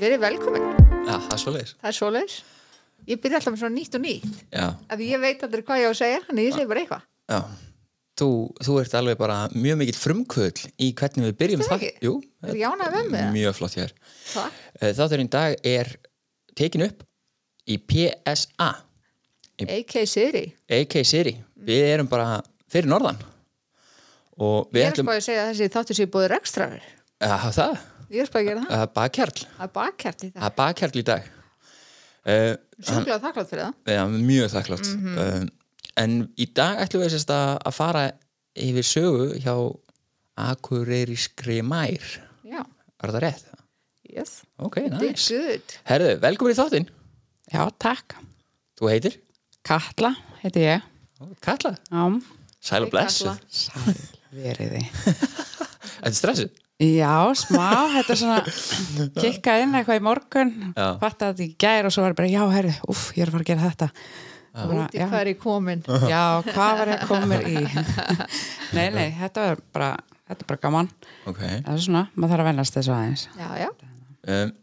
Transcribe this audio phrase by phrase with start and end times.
[0.00, 0.66] Verið velkomin.
[1.04, 1.72] Já, það er svoleiðis.
[1.80, 2.36] Það er svoleiðis.
[3.10, 4.38] Ég byrja alltaf með svona nýtt og nýtt.
[4.52, 6.82] Já, Af því ég veit aldrei hvað ég á að segja, þannig ég segi bara
[6.84, 7.04] eitthvað.
[8.20, 8.28] Þú,
[8.66, 11.84] þú ert alveg bara mjög mikill frumkvöld í hvernig við byrjum Það?
[12.04, 13.94] Jú, Er mjög flott hér.
[14.34, 14.58] Takk.
[14.98, 15.92] Þátturinn dag er
[16.58, 17.04] tekin upp
[17.70, 18.70] í PSA,
[19.64, 20.44] AK Siri.
[20.68, 21.34] AK Siri.
[21.60, 22.40] Við erum bara
[22.72, 23.20] fyrir norðan.
[24.40, 25.08] Og við Ég er ætlum...
[25.08, 26.84] spáði að segja að þessi þáttur sér búið rekstraður.
[27.20, 27.80] Já, það.
[28.10, 28.70] Ég er spáði að gera það.
[28.70, 29.44] Það er bakkjarl.
[29.50, 29.72] Það er
[30.60, 31.28] bakkjart í er dag.
[32.20, 33.74] Uh, Sjúklega þakklátt fyrir það.
[33.94, 35.18] Já, mjög þakklátt Mhm.
[35.18, 35.48] um,
[36.00, 38.02] En í dag ætlum við sérst að að fara
[38.56, 39.54] yfir sögu hjá
[40.40, 42.04] Akureyriskri mær
[42.46, 42.62] Já.
[43.02, 43.44] Er það rétt?
[44.10, 44.42] Yes.
[44.58, 45.74] Ok, nice good.
[45.86, 46.88] Herðu, velkomin í þáttinn
[47.52, 48.14] Já, takk.
[48.78, 49.16] Þú heitir?
[49.66, 50.82] Katla heiti ég.
[51.44, 52.04] Katla Já,
[52.60, 53.94] Sæl og blessu sæl
[54.32, 54.82] veriði.
[54.94, 56.48] Þetta er stressu
[56.80, 58.40] Já, smá, þetta er svona
[59.22, 60.86] kikka inn eitthvað í morgun Já.
[61.02, 63.34] fatta þetta í gær og svo var ég bara, já, herri uff, ég er að
[63.36, 63.88] fara að gera þetta.
[64.50, 65.82] Úti hvað er ég komin.
[66.10, 67.60] já, hvað var ég komur í?
[68.76, 69.90] Nei, nei, þetta er bara
[70.30, 70.88] þetta er bara gaman,
[71.28, 71.38] Ok.
[71.42, 73.26] Það er svona maður þarf að vennast þessu aðeins.
[73.38, 73.68] Já, já.
[74.34, 74.56] um,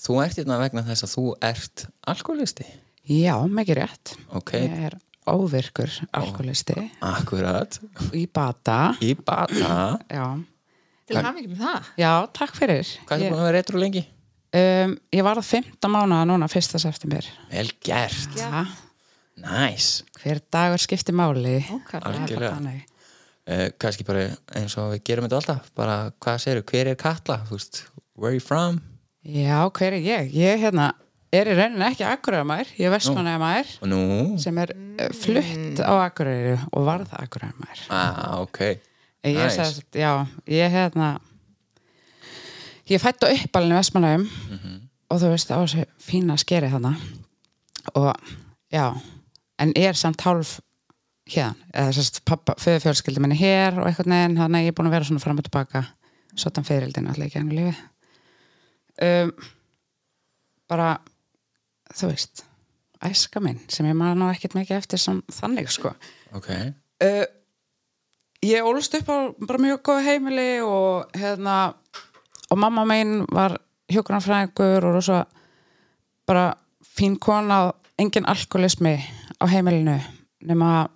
[0.00, 2.64] Þú ert hérna vegna þess að þú ert alkoholisti
[3.10, 4.14] Já, mikið rétt.
[4.38, 4.94] Ok, Ég er
[5.28, 7.76] óvirkur alkoholisti akkurat.
[8.16, 8.78] Í bata.
[9.04, 9.98] Í bata?
[10.08, 10.24] Já,
[11.10, 11.90] Til með það.
[12.00, 14.04] já, takk fyrir Hvað er Ég- búin að vera retro lengi?
[14.50, 18.64] Um, ég var að 15 mánuða núna fyrsta september Vel gert ja.
[19.40, 22.02] Nice hver dagur skiptir máli Ókar.
[22.02, 22.54] Það er bara Algjörlega.
[22.56, 22.80] þannig.
[23.50, 24.24] uh, kannski bara
[24.58, 27.82] eins og við gerum þetta alltaf bara hvað segir, hver er Katla þú veist,
[28.16, 28.80] where are you from
[29.24, 30.34] já, hver er ég?
[30.34, 30.90] ég hérna,
[31.32, 34.02] er í rauninni ekki Akureyramær ég er Vestmannaðamær og nú,
[34.42, 35.16] sem er mm.
[35.22, 38.80] flutt á Akureyri og varð Akureyramær ah, ok
[39.24, 39.56] ég Nice.
[39.56, 39.56] nice.
[39.58, 41.10] sagði, já, ég hérna
[42.90, 44.80] ég fætt á uppalinn í Vestmannaðum Mhm.
[45.10, 46.94] og þú veist á þessu fína skeri þarna
[47.94, 48.14] og
[48.72, 48.86] já
[49.58, 50.60] en ég er samt hálf
[51.30, 54.86] hérna, eða sérst pappa, föðufjölskyldi minni hér og eitthvað neginn, þannig að ég er búin
[54.88, 55.84] að vera svona fram og tilbaka
[56.34, 57.76] sotan fyririldin allir ekki enn lífi
[59.02, 59.32] um,
[60.68, 60.98] bara
[61.94, 62.44] þú veist
[63.02, 65.92] æska minn sem ég maður ná ekkert mikið eftir sem þannig sko
[66.34, 66.50] ok,
[67.04, 67.24] uh,
[68.46, 71.74] ég ólst upp á bara mjög góð heimili og hérna
[72.50, 73.58] og mamma mín var
[73.92, 75.24] hjókunarfræðingur og rosa
[76.26, 76.54] bara
[76.96, 78.94] fín kona engin alkoholismi
[79.40, 79.98] á heimilinu
[80.46, 80.88] nema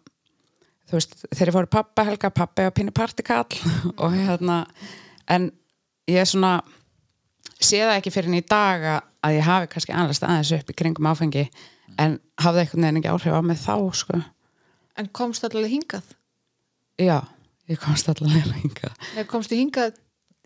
[0.89, 3.61] þú veist, þegar ég fór í pappa helga pappi og pinni partikall
[4.03, 4.65] og hérna
[5.29, 5.51] en
[6.09, 6.59] ég er svona
[7.61, 10.77] sé það ekki fyrir en í dag að- ég hafi kannski annars aðeins upp í
[10.77, 11.47] kringum áfengi
[11.99, 14.23] en hafði veginn ekki áhrif á mig þá sko
[14.97, 16.05] En komst allavega hingað?
[17.03, 17.25] Já,
[17.71, 18.97] ég komst allavega hingað.
[19.17, 19.95] Nei, komstu hingað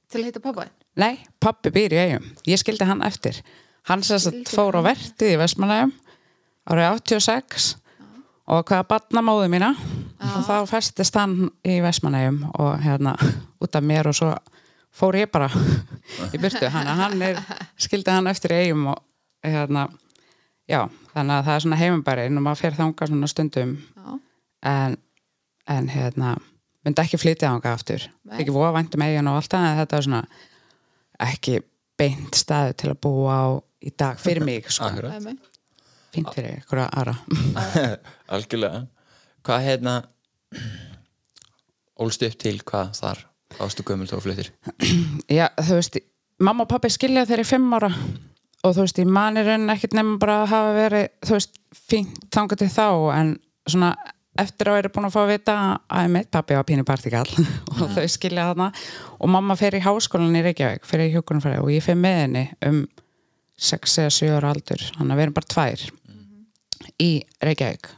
[0.08, 0.68] til að heita pappa?
[0.98, 2.28] Nei, pappi býr í eigum.
[2.48, 3.40] Ég skildi hann eftir.
[3.88, 5.94] Hann sem sagt fór á vertið í Vestmanægum
[6.68, 7.68] árið 86
[8.48, 9.72] og hvaða badnamóðu mína
[10.18, 13.14] og þá festist hann í Vestmanægum og hérna
[13.62, 14.32] út af mér og svo
[14.94, 15.48] fór ég bara
[16.34, 17.40] í byrtu hann hann er,
[17.80, 19.02] skildi hann eftir í eigum og
[19.44, 19.86] hérna
[20.68, 20.84] já,
[21.14, 24.08] þannig að það er svona heimabærin og maður fer þangað svona stundum Já.
[24.72, 24.96] en,
[25.68, 26.36] en hérna
[26.88, 28.06] myndi ekki flytja þangað aftur.
[28.24, 28.38] Nei.
[28.42, 30.22] ekki voða væntum eigin og allt það en þetta er svona
[31.28, 31.60] ekki
[31.98, 33.46] beint staðu til að búa á
[33.84, 34.90] í dag fyrir mig sko.
[36.14, 37.16] fínt fyrir ykkur aðra.
[38.34, 38.86] Algjörlega.
[39.46, 39.96] Hvað hérna
[41.98, 43.24] ólst upp til hvað þar
[43.64, 44.52] ástu gömul þá fluttir?
[45.38, 46.00] Já, þú veist,
[46.42, 47.90] mamma og pappi skilja er fimm ára.
[48.66, 52.24] Og þú veist, ég mani raunin ekkert nefnum bara að hafa verið þú veist, fínt
[52.34, 53.34] þangað til þá en
[53.68, 53.92] svona
[54.38, 55.56] eftir að vera búin að fá að vita
[55.98, 57.28] að mitt pappi var pínu partikall
[57.82, 58.70] og þau skilja þarna.
[59.18, 62.82] Og mamma fer í háskólan í Reykjavík fyrir hjókunumfræði og ég fer með henni um
[63.68, 64.84] 6 eða 7 ára aldur.
[64.96, 65.86] Þannig að við erum bara tvær
[67.02, 67.10] í
[67.48, 67.90] Reykjavík.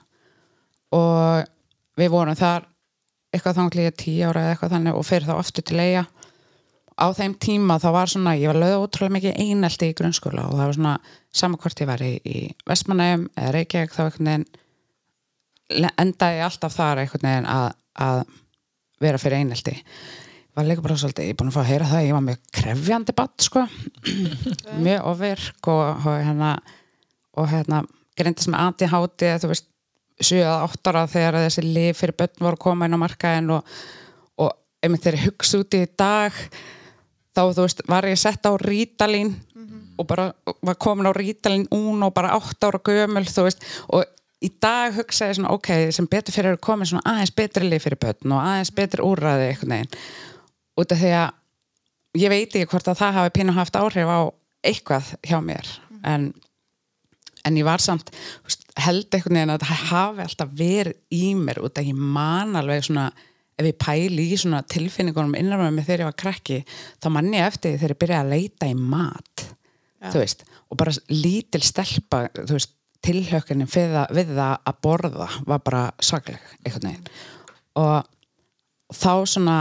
[0.96, 2.66] Og við vorum þar
[3.30, 6.06] eitthvað þanglega 10 ára eða eitthvað þannig og fyrir þá aftur til eiga
[7.00, 10.56] á þeim tíma þá var svona, ég var lögð ótrúlega mikið einelti í grunnskóla og
[10.58, 10.94] það var svona
[11.40, 14.42] sama hvort ég var í, í Vestmanægum eða Reykjavík þá le-
[15.70, 17.68] endaði ég alltaf þar einhvern veginn að,
[18.06, 18.24] að
[19.00, 19.76] vera fyrir einelti.
[19.80, 22.26] Ég var líka bara svolítið, ég er búin að fá að heyra það ég var
[22.26, 23.64] mjög krefjandi batt sko.
[24.84, 26.52] Mjög ofirk og, og hérna
[27.38, 27.84] og hérna
[28.18, 29.68] greindist með anti-háti þú veist
[30.20, 33.76] 7-8 ára þegar þessi lif fyrir börn voru koma inn á markaðin og,
[34.42, 34.50] og
[34.84, 36.36] einmitt þegar ég hugsa út í dag
[37.30, 39.32] þá þú veist var ég sett á rítalín
[40.00, 40.30] og bara
[40.66, 44.04] var komin á rítalín ún og bara 8 ára gömul þú veist og
[44.40, 47.84] í dag hugsa ég svona ok, sem betur fyrir að komin svona aðeins betri lif
[47.86, 49.96] fyrir börn og aðeins betri úrræði einhvern veginn.
[50.80, 54.20] Út af því að ég veit ekki hvort að það hafi pínu haft áhrif á
[54.66, 55.68] eitthvað hjá mér.
[56.08, 56.30] En,
[57.44, 58.12] en ég var samt
[58.80, 62.86] held einhvern veginn að það hafi alltaf verið í mér út að ég man alveg
[62.88, 63.10] svona
[63.60, 66.60] ef ég pæli í svona tilfinningunum innan með mig þegar ég var krakki
[67.02, 69.44] þá mann ég eftir því þegar ég byrjaði að leita í mat
[70.00, 70.12] Já.
[70.14, 72.72] þú veist, og bara lítil stelpa þú veist,
[73.06, 75.84] tilhökkunni við, við það að borða var bara
[76.66, 77.12] einhvern veginn.
[77.80, 78.08] Og
[78.90, 79.58] þá svona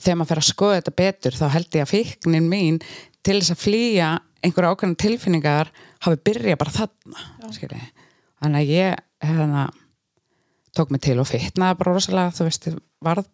[0.00, 2.80] þegar maður fer að skoða þetta betur þá held ég að fíknin mín
[3.24, 4.08] til þess að flýja
[4.44, 5.70] einhverja ákveðna tilfinningar
[6.04, 7.22] hafi byrjað bara þarna
[8.42, 9.62] þannig að ég hérna,
[10.76, 12.68] tók mig til og fitnaði bara rosalega þú veist,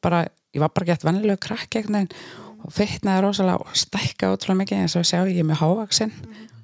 [0.05, 0.23] bara
[0.55, 1.41] ég var bara gett vennilegu
[1.81, 2.13] einhvern veginn
[2.61, 6.13] og fitnaði rosalega og stækka ótrúlega mikið eins og sjá ég er með hávaksin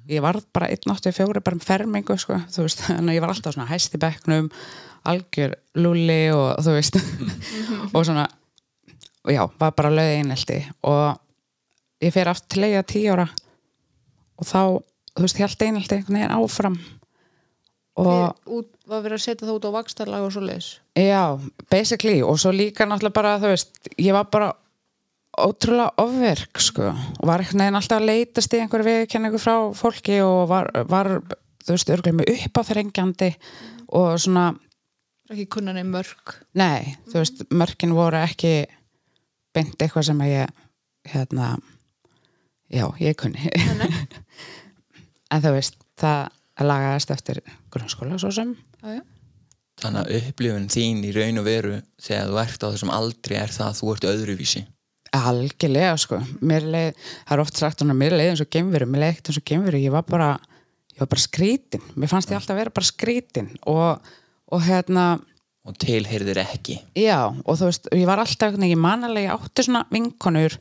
[0.09, 3.55] ég varð bara 1.84 bara með fermingu sko, þú veist, þannig að ég var alltaf
[3.55, 4.49] svona hæst í bekknum,
[5.07, 6.99] algjör lúli og þú veist
[7.95, 8.27] og svona
[9.27, 11.17] og já, var bara löð einelti og
[12.03, 13.27] ég fer aftur til leiða tíu ára
[14.37, 14.61] og þá,
[15.17, 16.77] þú veist, held einelti einhvern veginn áfram
[17.97, 21.23] og út, var verið að setja það út á vakstarlag og svo leis já,
[21.71, 24.53] basically og svo líka náttúrulega bara, þú veist ég var bara
[25.37, 30.17] ótrúlega ofverk, sko, og var einhvern veginn alltaf að leitast í einhverju viðkenningu frá fólki
[30.25, 31.11] og var, var
[31.65, 33.29] þú veist, örgulega með uppáþrengjandi
[33.97, 34.47] og svona
[35.31, 36.37] ekki kunnan í mörg?
[36.57, 38.53] Nei, þú veist, mörkin voru ekki
[39.55, 40.63] beint eitthvað sem að ég
[41.11, 41.51] hérna
[42.71, 43.51] já, ég kunni.
[45.27, 47.41] En þú veist, það lagaðist eftir
[47.73, 48.53] grunnskóla svo sem.
[48.79, 49.01] Já, já.
[49.81, 53.51] þannig að upplifun þín í raun og veru þegar þú ert á þessum aldri er
[53.51, 54.61] það að þú ert öðruvísi
[55.31, 56.19] algjörlega, sko.
[56.41, 59.47] Leið, það er oft sagt, mér leið eins og gemveru mér leið ekkert eins og
[59.51, 60.29] gemveru, ég var bara
[60.97, 64.13] ég var bara skrítin, mér fannst ég alltaf vera bara skrítin og,
[64.49, 65.09] og hérna
[65.67, 66.77] og tilheyrðir ekki.
[66.95, 70.55] Já, og þú veist, ég var alltaf manalega, ég átti svona vinkonur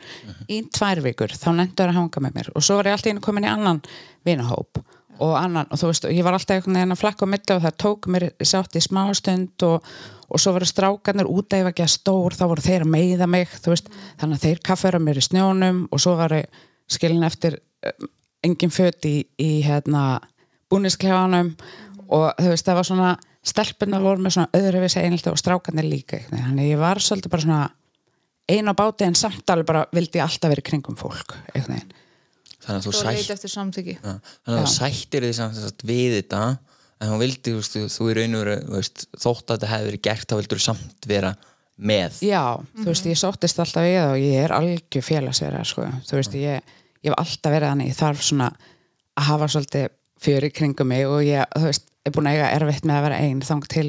[0.50, 2.50] í tvær vikur, þá nefndur að hanga með mér.
[2.58, 3.80] Og svo var ég alltaf inn komin í annan
[4.26, 4.82] vinahóp
[5.22, 7.62] og annan, og þú veist, ég var alltaf einhvern veginn að flakka á milli og
[7.64, 9.86] það tók mér, sátt í smástund og,
[10.28, 13.54] og svo voru strákarnir út var ekki að stór, þá voru þeir að meiða mig,
[13.66, 13.88] veist,
[14.20, 16.60] þannig að þeir kaffera mér í snjónum og svo var ég
[16.90, 18.10] skilin eftir um,
[18.46, 20.20] engin föt í, í hérna,
[20.70, 21.54] búnisklefanum
[22.06, 23.16] og þú veist, það var svona
[23.46, 27.44] stelpunar voru með svona öðruvísi einhelti og strákarnir líka þannig að ég var svolítið bara
[27.44, 27.60] svona
[28.50, 31.94] ein á báti en samt alveg bara vildi ég alltaf verið kringum fólk einhvern veginn
[32.66, 33.44] þannig að þú, svo sætt,
[34.02, 36.40] þannig að þú sættir því samt sagt við þetta
[36.96, 40.60] en þú vildi, þú, þú, þú veist, þótt að þetta hefði verið gert þá vildur
[40.60, 41.32] þú samt vera
[41.76, 42.20] með.
[42.24, 42.42] Já,
[42.78, 45.88] þú veist, ég sóttist alltaf við og ég er algjör félagsverða sko.
[46.08, 48.48] þú veist, ég, ég hef alltaf verið þannig ég þarf svona
[49.16, 49.90] að hafa svolítið
[50.26, 53.20] fyrir kringum mig og ég, þú veist, er búin að eiga erfitt með að vera
[53.26, 53.88] einn þang til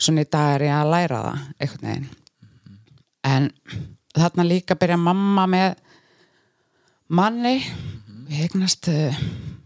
[0.00, 2.10] svona í dag er ég að læra það einhvern veginn.
[3.30, 3.48] En
[4.16, 5.74] þarna líka byrja mamma með
[7.14, 7.56] manni
[8.30, 9.16] ég eignast uh,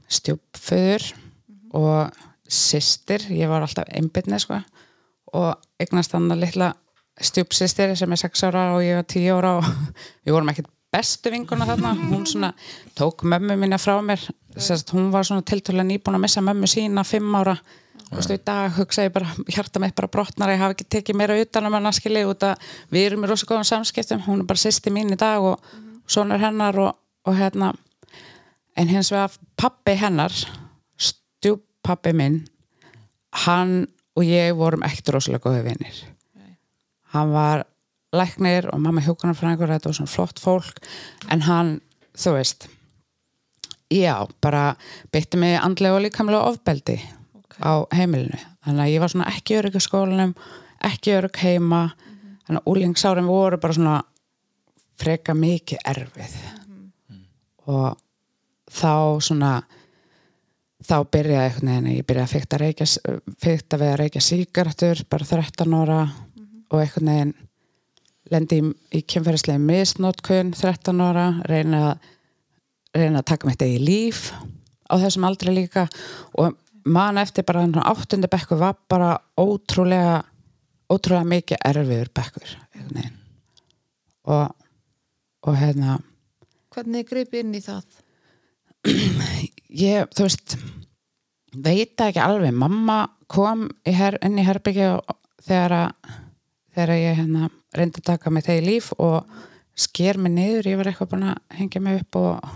[0.08, 1.10] stjúpföður
[1.76, 4.60] og systir, ég var alltaf einbyrni sko
[5.34, 6.70] og eignast hann að litla
[7.20, 9.68] stjúpsystir sem er 6 ára og ég var 10 ára og
[10.24, 11.92] við vorum ekkert bestu vinguna þarna.
[12.10, 12.52] Hún svona
[12.94, 14.22] tók mömmu mína frá mér.
[14.56, 17.56] Sest, hún var svona tiltölulega nýbúin að missa mömmu sína 5 ára.
[18.14, 21.18] Og stu í dag hugsa ég bara, hjarta mitt bara brotnar ég hafi ekki tekið
[21.18, 24.22] meira utan um hann að skilja út að við erum í rosa góðum samskiptum.
[24.28, 25.72] Hún er bara sýsti mín í dag og
[26.06, 26.92] sonur hennar og,
[27.26, 27.72] og hérna
[28.76, 30.34] en hins vegar pappi hennar
[30.98, 32.42] stjúppappi minn
[33.44, 35.96] hann og ég vorum ekkert rosalega góði vinir.
[37.14, 37.64] Hann var
[38.14, 40.78] læknir og mamma hjókunarfræðingur þetta var svona flott fólk.
[41.30, 41.76] En hann,
[42.14, 42.68] þú veist
[43.90, 44.74] já, bara
[45.14, 46.98] beitti mig andlega og líkamlega ofbeldi
[47.58, 48.38] á heimilinu.
[48.64, 50.34] Þannig að ég var svona ekki örygg í skólanum
[50.84, 51.84] ekki örygg heima.
[52.46, 53.98] Þannig að úlingsárin voru bara svona
[55.00, 56.34] freka mikið erfið.
[57.70, 57.94] Og
[58.74, 59.54] þá svona
[60.84, 66.00] þá byrjaði einhvern veginn ég byrjaði að fykta við að reykja síkartur bara 13 ára
[66.70, 67.34] og einhvern veginn
[68.32, 71.94] lendi í, í kemferðislega misnótkun 13 ára reyna,
[72.96, 74.28] reyna að taka mitt eigi líf
[74.88, 75.86] á þessum aldrei líka
[76.40, 80.22] og man eftir bara hann áttundi bekkur var bara ótrúlega
[80.92, 82.56] ótrúlega mikið erfiður bekkur
[84.24, 84.48] og,
[85.44, 85.98] og hérna
[86.74, 88.03] hvernig gripi inn í það
[88.88, 90.56] ég, þú veist
[91.54, 92.54] veit ekki alveg.
[92.56, 94.98] Mamma kom í her, inn í herbyggja
[95.44, 96.14] þegar að
[96.74, 99.40] þegar ég hérna reyndi að taka mig þegar líf og
[99.78, 102.52] sker mig niður ég var eitthvað búin að hengja mig upp og,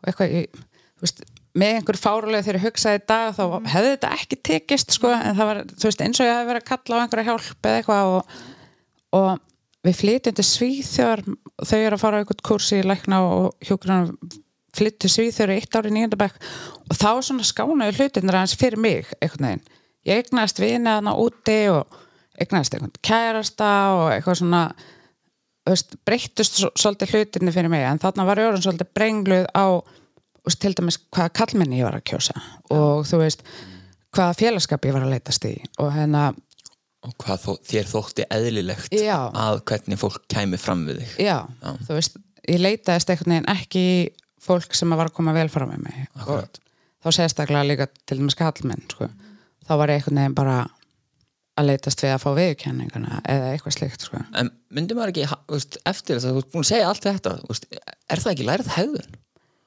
[0.00, 0.62] og eitthvað ég,
[1.02, 1.22] veist,
[1.58, 5.36] með einhver fárulega þegar ég hugsaði í dag þá hefði þetta ekki tekist sko, en
[5.38, 8.12] það var, veist, eins og ég hefði verið að kalla á einhverja hjálp eða eitthvað
[8.14, 8.34] og,
[9.18, 9.30] og
[9.88, 14.14] við flytjum til Svíþjóðar þau eru að fara á einhvern kursi í lækna og hjúgrunum
[14.78, 16.36] flyttu svíþur eitt ári nýjöndabæk
[16.88, 19.64] og þá svona skánaði hlutinir aðeins fyrir mig einhvern veginn.
[20.08, 21.98] Ég egnaðist vina þarna úti og
[22.40, 24.62] egnaðist einhvern kærasta og eitthvað svona
[25.68, 29.66] veist, breyttust svo- svolítið hlutinni fyrir mig en þarna var ég orðin svolítið brengluð á
[30.46, 32.38] veist, til dæmis hvaða kallmenni ég var að kjósa
[32.72, 33.42] og þú veist
[34.16, 36.22] hvaða félagskap ég var að leitast í og hérna
[37.04, 39.18] og hvað þó, þér þótti eðlilegt Já.
[39.30, 41.36] að hvernig fólk kæmi fram við þig Já,
[41.84, 42.16] þú veist,
[42.48, 43.84] ég leitaðist einhvern veginn ekki
[44.48, 46.58] fólk sem var að koma vel fram með mig Akkurat.
[46.58, 49.08] og þá sérstaklega líka til dæmis kallmenn sko.
[49.68, 50.58] þá var ég einhvern veginn bara
[51.58, 54.22] að leitast við að fá viðkenninguna eða eitthvað slíkt sko.
[54.40, 57.34] en myndi maður ekki, veist, eftir þess að þú ert búin að segja allt þetta
[57.48, 57.68] veist,
[58.08, 59.16] er það ekki lærið hegðun?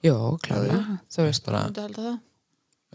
[0.01, 2.19] Jú, klálega, þú veist bara, halda það?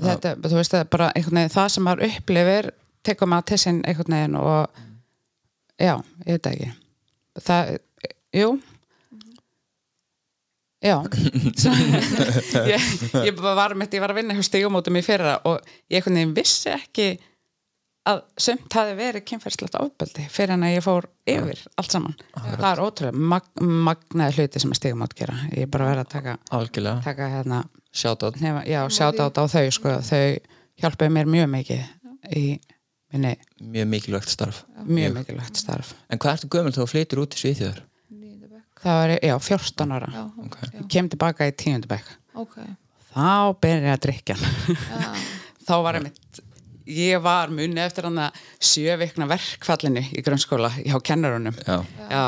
[0.06, 2.70] þetta, þú veist, það er bara veginn það sem maður upplifir
[3.06, 4.80] tekur maður til sinn einhvern veginn og
[5.78, 5.92] já,
[6.26, 6.72] ég veit ekki
[7.46, 7.76] það,
[8.36, 8.48] jú
[10.82, 10.96] já.
[12.72, 12.90] Ég,
[13.24, 16.06] ég var mitt, ég var að vinna hjá stígumótum í fyrra og ég
[16.36, 17.08] vissi ekki
[18.06, 22.14] að sumt hafi verið kynferðslegt ofbeldi fyrir en að ég fór yfir allt saman.
[22.36, 25.34] Það er ótrúlega mag, magnaði hluti sem að stígumót gera.
[25.50, 27.64] Ég er bara verið að taka, algjörlega, taka hérna
[27.96, 30.22] sjátt á þau sko, þau
[30.82, 31.82] hjálpuðu mér mjög mikið
[32.36, 32.44] í
[33.14, 33.34] minni
[33.74, 34.62] mjög mikilvægt starf.
[34.86, 35.94] Mjög mikilvægt starf.
[36.10, 37.82] En hvað ertu gömul þá þú flytur út í Svíþjóður?
[38.82, 40.08] Það var, já, 14 ára.
[40.12, 40.56] Já, Ok.
[40.62, 42.56] já, ég kem tilbaka í tíundabæk ok.
[43.14, 43.30] þá
[43.60, 45.08] byrja ég að drikja Já,
[45.68, 46.42] þá var ég mitt
[46.86, 51.56] ég var muni eftir hann að sjö vikna verkfallinu í grunnskóla hjá kennarunum.
[51.66, 51.80] Já.
[52.12, 52.20] já,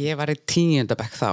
[0.00, 1.28] ég var í tíundabæk þá.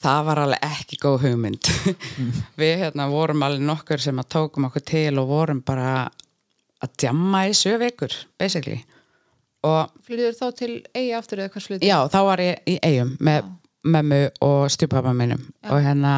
[0.00, 1.68] Það var alveg ekki góð hugmynd.
[2.60, 6.06] Við hérna vorum alveg nokkur sem að tókum okkur til og vorum bara
[6.80, 8.80] að djamma í sjö vikur basically.
[9.68, 11.88] Og flyttur þá til eigi aftur eða hvers flyttur?
[11.90, 13.52] já, þá var ég í eigum með
[13.84, 16.14] mömmu og stjúpappa minnum og hérna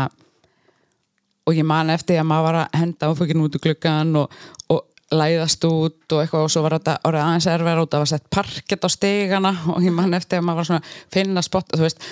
[1.47, 4.35] og ég man eftir að maður var að henda áfengin út í gluggan og,
[4.71, 8.11] og læðast út og eitthvað og svo var þetta orðið aðeins erfæra út það var
[8.13, 11.83] sett parkett á stegana og ég man eftir að maður var svona finna spott þú
[11.83, 12.05] veist,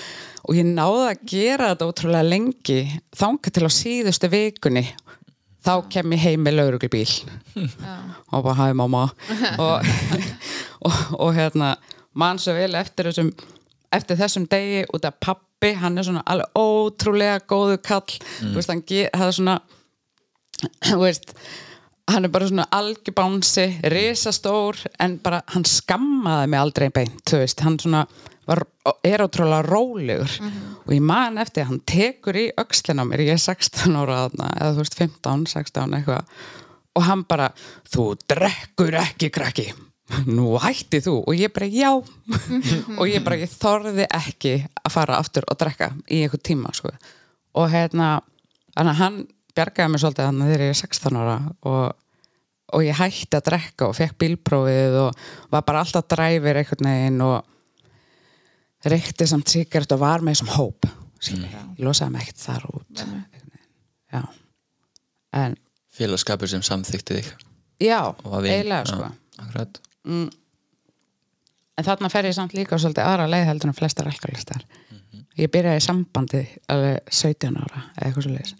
[0.43, 2.79] og ég náði að gera þetta ótrúlega lengi
[3.15, 4.85] þanga til á síðustu vikunni.
[5.59, 7.07] Þá kem ég heim með lauruglubíl
[8.31, 9.01] og bara hæði mamma.
[9.65, 9.89] Og,
[10.87, 11.73] og, og hérna
[12.19, 13.33] mann svo vel eftir þessum
[13.95, 18.19] eftir þessum degi út af pappi hann er svona alveg ótrúlega góðu kall.
[18.39, 19.59] Þú veist, hann er svona
[21.03, 21.35] veist
[22.09, 27.77] hann er bara svona algjörbánsi risastór en bara hann skammaði mig aldrei beint veist, hann
[27.79, 28.05] svona
[28.49, 28.63] var,
[29.05, 30.37] er ótrúlega rólegur.
[30.87, 34.23] Og ég man eftir að hann tekur í öxlina á mér, ég er 16 ára
[34.31, 36.33] eða þú veist 15, 16 eitthvað.
[36.97, 37.51] Og hann bara,
[37.93, 39.69] þú drekkur ekki krakki
[40.29, 41.15] nú hætti þú.
[41.27, 41.91] Og ég bara já.
[42.99, 46.93] Og ég bara, ég þorði ekki að fara aftur og drekka í einhver tíma sko.
[47.57, 48.19] og hérna
[48.75, 49.23] hann
[49.57, 51.37] bjargaði mér svolítið þannig þegar ég er 16 ára
[51.67, 51.95] og,
[52.77, 57.23] og ég hætti að drekka og fekk bílprófið og var bara alltaf dræfir einhvern veginn
[57.25, 60.87] og reykti samt sikkert og var með þessum hóp.
[61.19, 61.51] Skilur.
[61.75, 63.03] ég losaði mig ekkert þar út.
[64.13, 64.21] Já.
[65.35, 65.57] En
[65.99, 67.33] félagskapur sem samþykti þig.
[67.83, 67.99] Já,
[68.39, 69.09] eiginlega sko.
[69.39, 69.81] Akkurat.
[70.09, 74.65] En þarna fer ég samt líka svolítið aðra leið heldur en flestar alkoholistar.
[75.39, 78.57] Ég byrjaði í sambandi alveg 17 ára eða eitthvað svo leiðis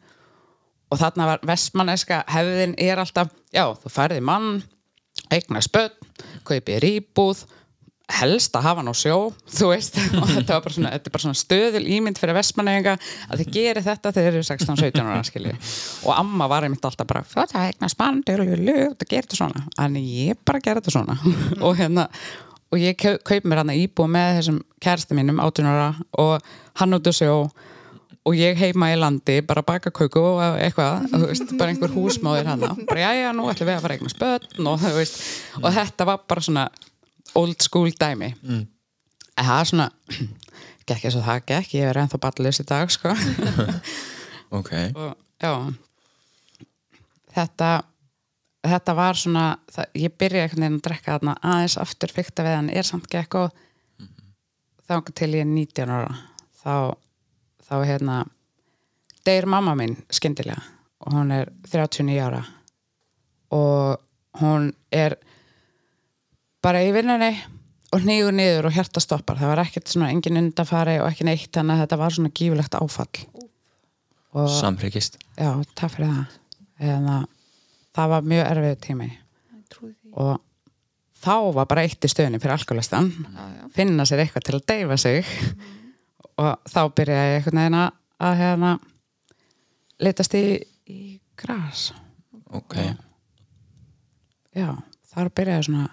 [0.89, 4.61] og þarna var vestmanneska hefðin er alltaf, já, þú færði mann
[5.29, 5.97] eignar spöld,
[6.47, 7.43] kaupir íbúð
[8.09, 9.15] helst að hafa hann á sjó
[9.53, 9.95] þú veist,
[10.33, 12.95] þetta var bara svona, er bara svona stöðul ímynd fyrir vestmanneginga
[13.29, 15.55] að þið gerir þetta þegar þið eru 16-17 ára skilji
[16.09, 18.43] og amma var einmitt alltaf bara það eignar spann, það
[19.09, 21.17] gerir þetta svona en ég bara gerir þetta svona.
[21.61, 22.07] Og hérna
[22.69, 25.87] og ég kau- kaup mér hann íbúð með þessum kærasta mínum 18 ára
[26.21, 26.41] og
[26.81, 27.49] hann út á sjó.
[28.27, 32.65] Og ég heima í landi, bara baka köku og eitthvað, veist, bara einhver húsmáður hann
[32.85, 36.43] bara já, já, nú ætlum við að fara eignar spötn og og þetta var bara
[36.45, 36.65] svona
[37.35, 38.33] old school dæmi.
[38.41, 38.65] Mm.
[39.37, 39.89] en það er svona
[40.89, 43.15] gekk eins og það gekk, ég er ennþá ballus í dag sko.
[44.49, 45.51] Ok, og já.
[47.35, 47.67] Þetta
[48.67, 52.57] þetta var svona, það, ég byrja einhvern veginn að drekka þarna aðeins aftur fyrta við
[52.57, 53.53] hann er samt gekk og
[54.89, 56.17] þá til ég er 19 ára
[56.59, 56.75] þá,
[57.63, 58.17] þá hérna
[59.27, 60.61] deyr mamma mín skyndilega
[60.99, 62.43] og hún er 39 ára
[63.55, 65.15] og hún er
[66.65, 67.31] bara í vinnunni
[67.95, 69.39] og nýgur niður og hjarta stoppar.
[69.39, 72.77] Það var ekkert svona engin undafari og ekki neitt þannig að þetta var svona gífulegt
[72.77, 73.23] áfall.
[74.37, 76.37] Og samhryggist já, takk fyrir það.
[76.89, 77.23] En að
[77.97, 79.07] það var mjög erfið tími.
[79.09, 80.11] Ég trúi því.
[80.13, 80.37] og
[81.19, 83.09] þá var bara eitt í stöðunni fyrir alkoholistan.
[83.09, 83.63] Já, já.
[83.75, 85.33] finna sér eitthvað til að deyfa sig.
[86.39, 88.69] Og þá byrjaði ég einhvern veginn að- hérna
[89.99, 90.43] litast í,
[90.87, 91.89] í gras.
[92.55, 92.75] Ok,
[94.55, 94.69] já,
[95.11, 95.89] þar byrjaði svona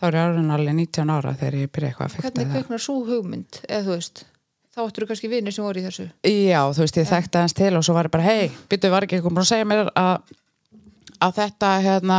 [0.00, 2.98] þá er árið alveg 19 ára þegar ég byrjaði eitthvað að fykta Hvernig kveiknar svo
[3.04, 4.24] hugmynd, eða þú veist
[4.70, 6.06] þá áttur þú kannski vinir sem voru í þessu.
[6.26, 9.06] Já, þú veist, ég þekkti hans til og svo var ég bara, hei, byttu var
[9.06, 10.36] ekki eitthvað búin að segja mér að,
[11.26, 12.18] að þetta, hérna,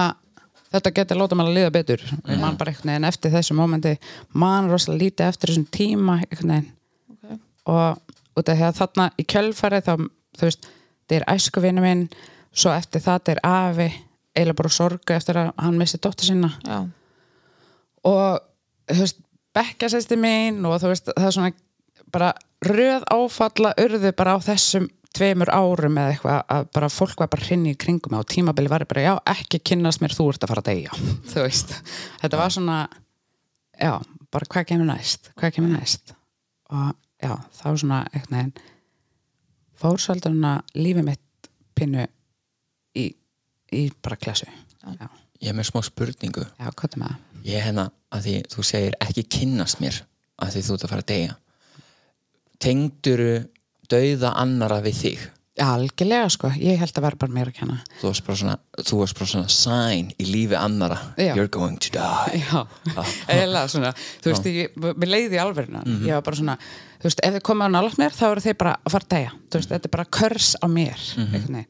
[0.76, 2.06] þetta getur láta mér að líða betur.
[2.28, 3.96] Ég man bara einhvern veginn eftir þessu mómenti,
[4.36, 6.70] man rosalega lítið eftir þessum tíma, einhvern veginn.
[7.16, 7.42] okay.
[7.72, 9.94] Og út af því að þarna í kjölfari þá,
[10.40, 10.72] þú veist,
[11.02, 12.08] þetta er æskuvinu minn,
[12.52, 13.92] svo eftir það þetta er afi,
[14.36, 16.52] eiginlega bara sorgu eftir að hann missi dóttur sína.
[16.68, 16.84] Já,
[18.08, 18.40] og
[18.92, 19.20] þú veist,
[19.56, 21.52] bekkjasæsti mín og þú veist, það er svona
[22.12, 22.32] bara
[22.66, 27.48] röð áfalla urðu bara á þessum tveimur árum eða eitthvað að bara fólk var bara
[27.48, 30.64] hrinni í kringum og tímabili var bara, já, ekki kynnast mér þú ert að fara
[30.64, 31.00] að deyja,
[31.34, 31.76] þú veist.
[32.24, 32.82] Þetta var svona,
[33.76, 33.94] já
[34.32, 36.14] bara hvað kemur næst, hvað kemur næst?
[36.72, 38.70] Og já, þá svona eitthvað neginn
[39.82, 42.06] fórsaldurna lífi mitt pínu
[42.98, 43.08] í,
[43.74, 45.08] í bara klassu já,
[45.42, 46.46] ég er með smá spurningu.
[46.58, 47.28] Já, hvað er með það?
[47.46, 50.02] ég er hérna að því þú segir ekki kynnast mér
[50.42, 51.38] að því þú ert að fara að deyja.
[52.62, 53.36] Tengduru
[53.92, 55.24] dauða annara við þig?
[55.62, 57.76] Algjörlega sko, ég held að vera bara mér að kenna.
[58.00, 58.54] Þú varst bara svona,
[58.88, 61.34] þú varst bara svona sign í lífi annara Já.
[61.36, 62.40] you're going to die.
[62.40, 62.62] Já,
[63.36, 63.92] eða svona.
[64.24, 66.58] Þú veist, ég, mér leiði alverðina ég var bara svona,
[67.02, 69.14] þú veist, ef þið komið á nálægt mér þá eru þeir bara að fara að
[69.18, 69.34] deyja.
[69.52, 71.64] Þú veist, þetta er bara körs á mér mm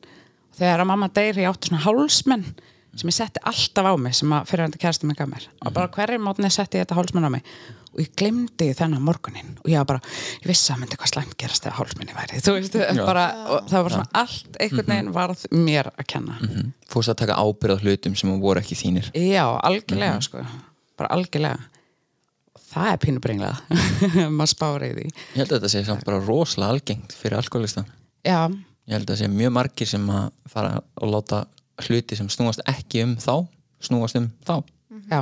[0.52, 2.44] og þegar að mamma deyr, ég átti svona hálsmenn
[3.00, 5.46] sem ég setti alltaf á mig sem að fyrir hann kærasti mig gaf mér.
[5.66, 7.46] Og bara hverjir mótni setti ég þetta hálsmenn á mig.
[7.92, 11.34] Og ég glemdi þennan morgunin og ég var bara, ég vissi að myndi hvað slæmt
[11.40, 13.26] gerast þegar hálsmenni væri, þú veist, bara
[13.68, 16.38] það var svona allt einhvern veginn varð mér að kenna.
[16.40, 16.70] Mm.
[16.88, 19.12] fórst að taka ábyrð á hlutum sem voru ekki þínir?
[19.12, 20.46] Já, algjörlega sko.
[21.00, 21.68] Bara algjörlega.
[22.72, 23.80] Það er pínubringlega
[24.40, 25.08] maður spára í því.
[25.12, 27.84] Ég held að þetta sé samt bara rosalega algengt fyrir alkoholista
[28.24, 28.48] Já,
[28.88, 31.42] ég held að það sé mjög margir sem að fara og láta
[31.82, 33.48] hluti sem snúast ekki um þá
[33.82, 34.56] snúast um þá.
[35.10, 35.22] Já,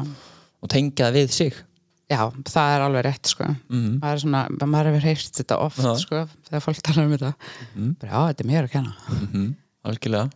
[0.59, 1.63] og tengja það við sig.
[2.09, 3.45] Já, það er alveg rétt sko.
[3.69, 3.99] Mhm.
[4.01, 5.91] maður er svona, maður hefur heyrt þetta oft Já.
[6.01, 7.33] sko, þegar fólk talar um þetta.
[8.01, 8.93] Bara, já, þetta er mér að kenna.
[9.29, 9.49] Mm
[9.89, 10.29] algjörlega.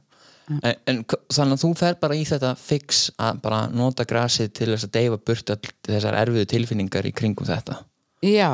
[0.52, 1.00] En, en
[1.32, 4.94] þannig að þú fer bara í þetta fix að bara nota grasið til þess að
[4.98, 7.78] deyfa burt all þessar erfiðu tilfinningar í kringum þetta?
[8.28, 8.50] Já,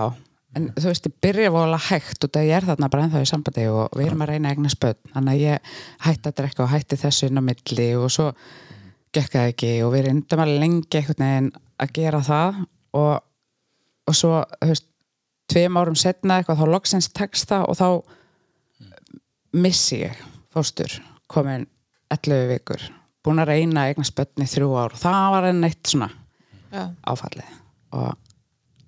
[0.58, 3.68] en þú veist, ég byrja vola hægt og það er þarna bara ennþá í sambandi
[3.70, 5.74] og við erum að reyna eigna spöld þannig að ég
[6.08, 8.30] hætti að drekka og hætti þessu inn á milli og svo
[9.16, 12.62] gekk það ekki og við reyndum alveg lengi einhvern veginn að gera það
[13.00, 13.14] og,
[14.10, 14.88] og svo, þú veist
[15.50, 17.88] tveim árum setna eitthvað, þá loksins tekst það og þá
[19.60, 20.94] missi ég fóstur
[21.30, 21.66] komin
[22.14, 22.82] 11 vikur.
[23.26, 26.10] Búin að reyna eigna spöldni þrjú ár og það var enn eitt svona
[27.10, 27.56] áfallið.
[27.98, 28.14] Og,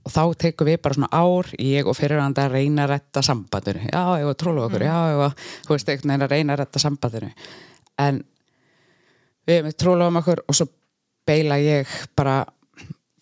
[0.02, 3.84] og þá tekum við bara svona ár ég og fyrirhanda að reyna að retta sambandinu.
[3.86, 6.62] Já, ég var trólu okkur, já, ég var þú veist, einhvern veginn að reyna að
[6.64, 7.32] retta sambandinu.
[8.02, 8.24] En
[9.50, 10.70] við trólu um okkur og svo
[11.28, 12.42] beila ég bara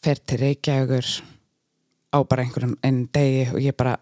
[0.03, 1.09] fer til Reykjavíkur
[2.15, 3.97] á bara einhverjum einn degi og ég bara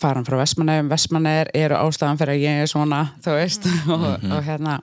[0.00, 4.42] farin frá Vestmannaugum, Vestmannaugir eru ástæðan fyrir að ég er svona, þú veist og, og
[4.46, 4.78] hérna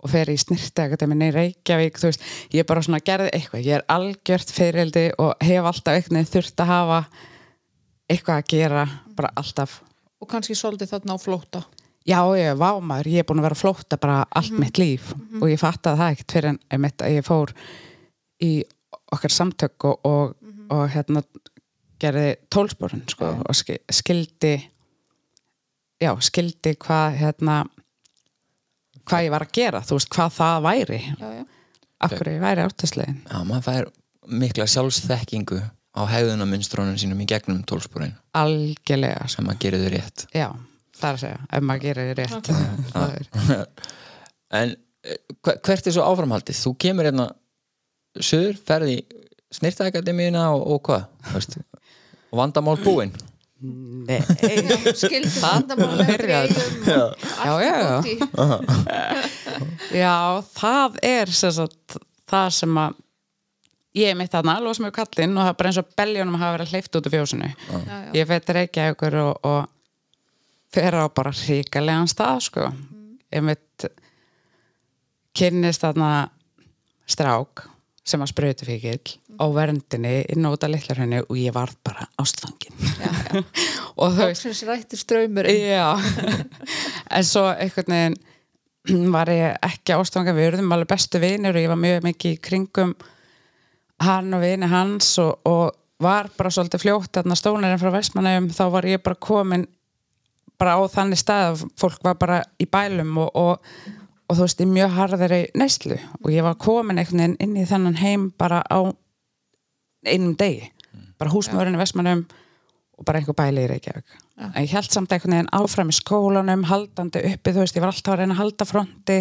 [0.00, 2.22] og fer í snirtakademinni í Reykjavík þú veist,
[2.56, 3.66] ég bara svona gerði eitthvað.
[3.66, 7.00] Ég er algjört fyririldi og hef alltaf eitthvað þurft að hafa
[8.10, 8.86] eitthvað að gera,
[9.18, 9.80] bara alltaf.
[10.20, 11.62] Og kannski svolítið þarna á flóta
[12.08, 15.10] já, ég var maður, ég er búin að vera að flótta bara allt mitt líf
[15.40, 17.52] og ég fattaði það ekkert fyrir en einmitt að ég fór
[18.40, 18.50] í
[19.12, 20.32] okkar samtök og, og,
[20.72, 21.22] og hérna
[22.00, 24.54] gerði tólsporun sko, og ski- skildi
[26.00, 27.58] já, skildi hvað hérna
[29.10, 31.44] hvað ég var að gera, þú veist, hvað það væri já, já.
[32.06, 33.90] af hverju ég væri áttaslegin Já, maður fær
[34.40, 39.36] mikla sjálfsþekkingu á hegðunamunstrónum sínum í gegnum tólspúrin algjörlega, sko.
[39.40, 40.46] sem maður gerir þau rétt já,
[41.00, 42.52] það er að segja ef maður gerir því rétt
[43.58, 43.66] er,
[44.60, 44.72] En
[45.06, 46.56] eh, hver- hvert er svo áframhaldið?
[46.58, 47.26] Þú kemur hérna
[48.18, 49.02] söður, ferði í
[49.54, 51.60] snirtaakademíuna og, og hvað?
[52.30, 53.12] Og vandamál búinn
[53.60, 54.20] nei.
[54.96, 56.54] Skildi vandamáli byrjaði
[60.02, 60.14] já,
[60.56, 61.98] það er sem sagt,
[62.30, 62.98] það sem að
[64.00, 66.74] ég mitt þarna, lóðs mig kallinn og það er bara eins og beljónum hafa verið
[66.74, 67.50] hleyft út af fjósinu.
[67.50, 67.98] Já, já.
[68.20, 69.60] ég veit reykja ykkur og, og
[70.70, 72.68] fer á bara ríkalegan stað sko.
[73.34, 73.90] Ég veit
[75.36, 76.12] kynnist þarna
[77.10, 77.66] strák
[78.10, 78.98] sem að sprautu fíkil
[79.40, 82.76] á verndinni inn út að litla hraunni og ég varð bara ástfangin.
[84.00, 85.48] Og veist Loksins rættir ströymur
[87.16, 91.72] en svo einhvern veginn var ég ekki ástofanga við urðum alveg bestu vinir og ég
[91.72, 92.94] var mjög mikið í kringum
[94.00, 98.64] hann og vini hans og, og var bara svolítið fljótt þarna stónarinn frá Vestmannaugum þá
[98.72, 99.66] var ég bara komin
[100.60, 103.74] bara á þannig stað að fólk var bara í bælum og, og,
[104.30, 105.96] og þú veist, í mjög harðari neyslu.
[106.22, 108.78] Og ég var komin einhvern veginn inn í þennan heim bara á
[110.06, 110.68] einum degi.
[111.18, 112.22] Bara húsmörinn í Vestmannum
[113.00, 114.14] og bara einhver bæli í Reykjavík.
[114.40, 117.90] En ég held samt einhvern veginn áfram í skólanum haldandi uppi, þú veist, ég var
[117.92, 119.18] alltaf að reyna að halda fronti.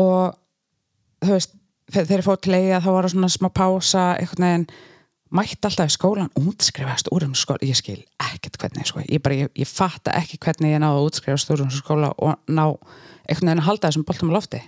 [0.00, 0.34] Og
[1.22, 1.54] þú veist,
[1.92, 4.66] þe- þegar ég fór til eiga þá var það svona smá pása einhvern veginn.
[5.34, 9.00] Mætti alltaf í skólan útskrifast úr um skóla, ég skil ekkert hvernig sko.
[9.02, 12.38] ég, bara, ég, ég fatta ekki hvernig ég náði að útskrifast úr um skóla og
[12.46, 12.68] ná
[13.24, 14.62] einhvern veginn að halda þessum boltum á lofti.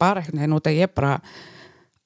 [0.00, 1.16] Bara einhvern veginn út að ég bara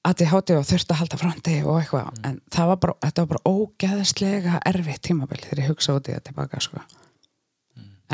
[0.06, 3.22] að ég hátti og þurfti að halda fronti og eitthvað, en það var bara, þetta
[3.24, 6.82] var bara ógeðslega erfitt tímabil þegar ég hugsa út í það tilbaka sko.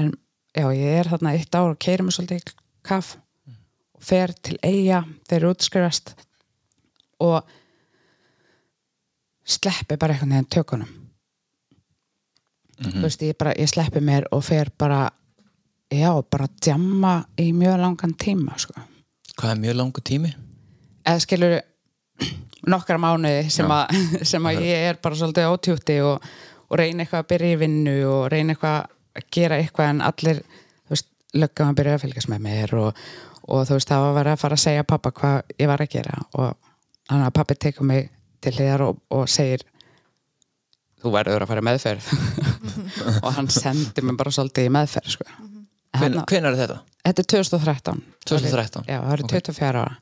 [0.01, 0.13] en
[0.57, 2.55] já, ég er þarna eitt ár og keiri mig svolítið í
[2.89, 3.17] kaff
[3.93, 6.15] og fer til eiga þegar ég útskrifast
[7.21, 7.53] og
[9.45, 10.99] sleppi bara einhvern veginn tökunum.
[12.83, 15.11] Þú veist, ég bara, ég sleppi mér og fer bara
[15.93, 18.75] já, bara djamma í mjög langan tíma sko.
[19.37, 20.33] Hvað er mjög langu tími?
[21.05, 21.59] eða skilur
[22.73, 23.95] nokkra mánuði sem, að,
[24.31, 26.29] sem að ég er bara svolítið ótjúti og,
[26.69, 28.79] og reyna eitthvað að byrja í vinnu og reyna eitthvað
[29.19, 30.43] að gera eitthvað en allir,
[31.37, 33.03] löggum að byrja að fylgjast með mér og,
[33.49, 35.85] og þú veist, það var að vera að fara að segja pappa hvað ég var
[35.85, 36.49] að gera og
[37.09, 38.11] þannig að pappi tekur mig
[38.43, 39.65] til hliðar og, og segir
[41.03, 42.11] þú verður að fara í meðferð
[43.25, 45.27] og hann sendi mig bara svolítið í meðferð sko.
[45.93, 46.79] Hven, er þetta?
[47.05, 48.87] Þetta er 2013 2013?
[48.89, 49.33] Já, það eru Ok.
[49.37, 49.97] 24 ára.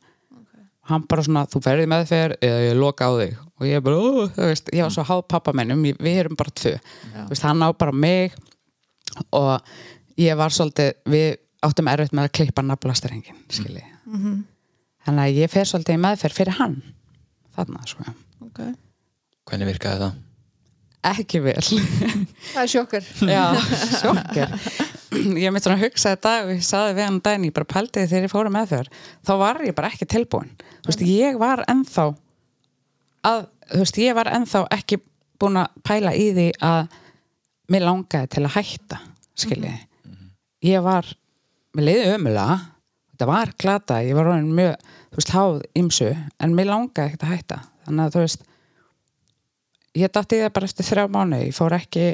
[0.90, 3.34] Hann bara svona, þú ferði með þér eða ég loka á þig.
[3.60, 6.72] Og ég bara, ó, þú veist, ég var svo háð pappamennum við erum bara tvö,
[7.14, 8.34] þú veist, hann á bara mig
[9.36, 9.60] og
[10.18, 11.28] ég var svolítið, við
[11.66, 13.84] áttum erfitt með að klippa naflastarengin, skilji.
[15.06, 16.78] Þannig að ég fer svolítið í meðferð fyrir hann
[17.56, 18.06] þarna, sko.
[18.48, 18.62] Ok.
[19.50, 20.18] Hvernig virkaði það?
[21.10, 21.62] ekki vel.
[21.64, 23.44] Það er sjokkar Já,
[24.02, 24.50] sjokkar
[25.44, 28.06] Ég mitt svona að hugsa þetta og ég saði við hann daginn, ég bara pældi
[28.06, 28.90] þegar ég fóru með þér
[29.26, 30.50] þá var ég bara ekki tilbúin.
[30.84, 32.06] Þú veist, ég var ennþá
[33.26, 35.00] að, þú veist, ég var ennþá ekki
[35.40, 36.98] búin að pæla í því að
[37.70, 39.00] mér langaði til að hætta
[39.40, 39.78] skiljiði
[40.66, 41.06] ég var,
[41.76, 42.58] mér leiði ömulega
[43.12, 47.26] þetta var glata, ég var orðin mjög þú veist, háð ymsu en mér langaði ekkert
[47.26, 47.60] að hætta.
[47.86, 48.44] Þannig að þú veist
[49.98, 52.04] ég dætti það bara eftir þrjá mánu ég fór ekki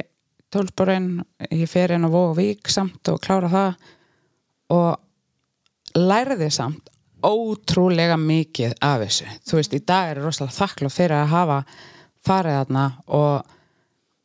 [0.54, 1.08] tólsporin
[1.50, 3.90] ég fer inn á Vóvík samt og klára það
[4.76, 6.92] og lærði samt
[7.26, 9.26] ótrúlega mikið af þessu.
[9.48, 11.58] Þú veist, í dag er ég rosalega þakklátt fyrir að hafa
[12.26, 12.84] farið þarna
[13.16, 13.52] og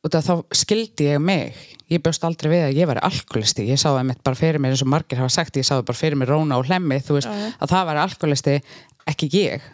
[0.06, 1.58] út af þá skildi ég mig.
[1.92, 3.66] Ég bjóst aldrei við að ég væri alkoholisti.
[3.70, 5.86] Ég sá það mitt bara fyrir mér eins og margir hafa sagt ég sá það
[5.90, 7.52] bara fyrir mér róna og hlemmi þú veist, Já, já.
[7.62, 8.56] að það væri alkoholisti
[9.12, 9.70] ekki ég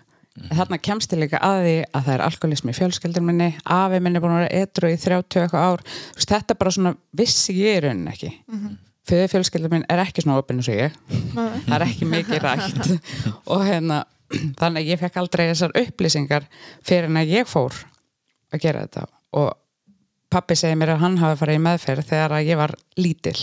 [0.46, 4.02] en þarna kemst ég líka að því að það er alkoholismi í fjölskyldun minni afi
[4.04, 5.86] minni er búin að vera etru í 30 eitthvað ár.
[6.18, 8.32] Veist, þetta er bara svona vissi ég í raunin ekki.
[8.48, 8.78] Mm -hmm.
[9.08, 10.98] fyrir fjölskyldun minn er ekki svona opinn eins og ég.
[11.34, 12.92] Það er ekki mikið rætt.
[13.54, 14.04] Og hérna
[14.60, 16.48] þannig að ég fekk aldrei þessar upplýsingar
[16.84, 17.74] fyrir en að ég fór
[18.52, 19.08] að gera þetta.
[19.40, 19.54] Og
[20.30, 23.38] pappi segi mér að hann hafi farið í meðferð þegar að ég var lítil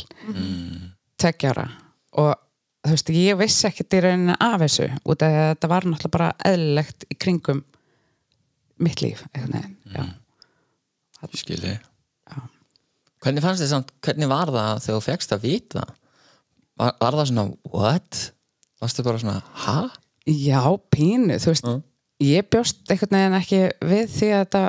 [1.20, 1.68] tveggjara
[2.20, 2.34] og
[2.84, 5.86] þú veist, ég vissi ekkert í rauninni af þessu út af því að þetta var
[5.88, 7.62] náttúrulega bara eðlilegt í kringum
[8.84, 10.04] mitt líf veginn, já.
[11.34, 11.78] Skilji
[13.24, 15.84] Hvernig fannst þið samt, hvernig var það þegar þú fegst að vita?
[16.76, 18.18] Var, var það svona, what?
[18.82, 19.76] Varstu bara svona, ha?
[20.28, 20.60] já,
[20.92, 21.82] pínu, þú veist Mm.
[22.24, 24.62] ég bjóst einhvern veginn ekki við því að þetta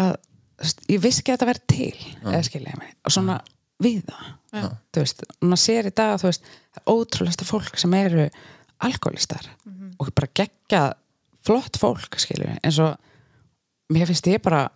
[0.00, 0.14] að,
[0.62, 3.36] veist, ég vissi ekki að þetta verið til eða skilja mig, og svona
[3.84, 4.66] við það Já.
[4.90, 6.48] þú veist, maður sér í dag þú veist,
[6.90, 8.26] ótrúlega fólk sem eru
[8.82, 9.46] alkoholistar
[10.00, 10.82] og bara gegga
[11.46, 12.96] flott fólk skilju, eins og
[13.92, 14.68] mér finnst ég bara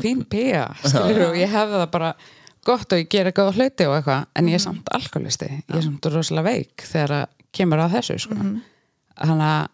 [0.00, 2.12] fín pía, skilju, og ég hefði það bara
[2.66, 5.86] gott og ég gera góða hluti og eitthvað en ég er samt alkoholisti, ég er
[5.86, 8.36] samt rosalega veik þegar það kemur að þessu sko.
[9.16, 9.68] þannig að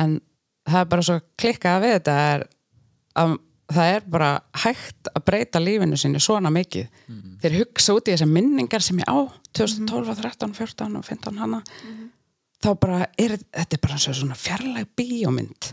[0.00, 0.16] en
[0.70, 2.46] það er bara svo klikkað við þetta er
[3.20, 3.36] að
[3.70, 4.30] það er bara
[4.64, 6.88] hægt að breyta lífinu sinni svona mikið.
[7.42, 9.18] Þeir hugsa út í þessar minningar sem ég á
[9.56, 11.62] 2012, 13, 14 og 15 hana
[12.60, 15.70] þá bara er þetta er bara svona fjarlæg bíómynd.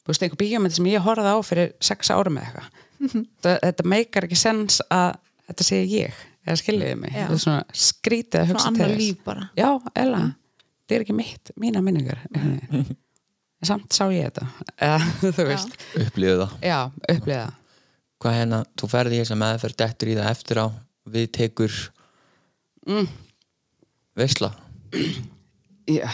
[0.00, 2.86] Þú veist, einhver bíómynd sem ég horfði á fyrir 6 árum eða eitthvað.
[3.00, 5.14] Þetta, þetta meikar ekki sens að
[5.48, 7.14] þetta sé ég, eða skiljiði mig.
[7.16, 8.98] Þetta er svona skrítið að hugsa til þess.
[9.00, 9.46] líf bara.
[9.56, 10.20] Já, eða,
[10.82, 12.20] þetta er ekki mitt, mína minningar
[13.66, 14.46] samt sá ég þetta.
[15.36, 16.54] Þú veist, Upplýðu það.
[16.64, 16.78] Já,
[17.14, 17.48] uppliða
[18.20, 20.66] Hvað hérna, þú ferði í þess að meðferð dettur í það eftir á
[21.08, 21.76] við tekur
[22.84, 23.06] mm.
[24.20, 24.50] veisla?
[25.88, 26.10] Já.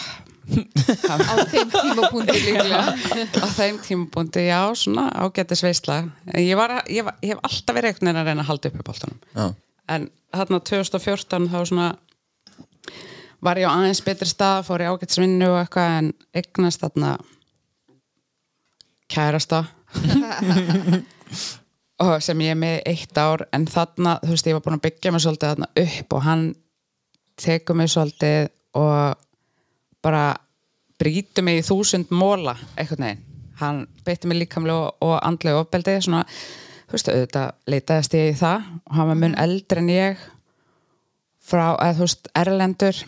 [0.47, 2.83] Á þeim tímapunkti líklega.
[3.43, 6.05] Á þeim tímabundi, já, svona ágættis veisla.
[6.39, 8.71] Ég, var, að- ég, var, ég hef alltaf verið einhvern veginn að reyna að halda
[8.71, 9.21] upp í boltanum.
[9.35, 9.47] Já,
[9.97, 11.89] en þarna 2014 þá svona
[13.47, 17.17] var ég á aðeins betri stað fór ég ágættisvinnu og eitthvað en eignast þarna
[19.11, 19.65] kærasta.
[22.05, 23.47] Og sem ég er með eitt ár.
[23.57, 26.45] En þarna, þú veist, ég var búin að byggja mig svolítið þarna upp og hann
[27.41, 29.25] tekur mig svolítið og
[30.05, 30.27] bara
[31.01, 33.25] brýtur mig í þúsund móla einhvern veginn.
[33.57, 36.27] Hann beitti mig líkamlega og, andlega ofbeldi svona,
[36.87, 38.71] þú veist, auðvitað leitaðist ég í það.
[38.85, 40.27] Og hann var mun eldri en ég
[41.47, 43.05] frá, eða þú veist, erlendur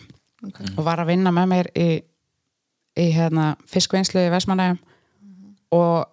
[0.77, 1.89] og var að vinna með mér í,
[2.97, 4.81] í hérna fiskvinnslu í Vestmanægum
[5.75, 6.05] og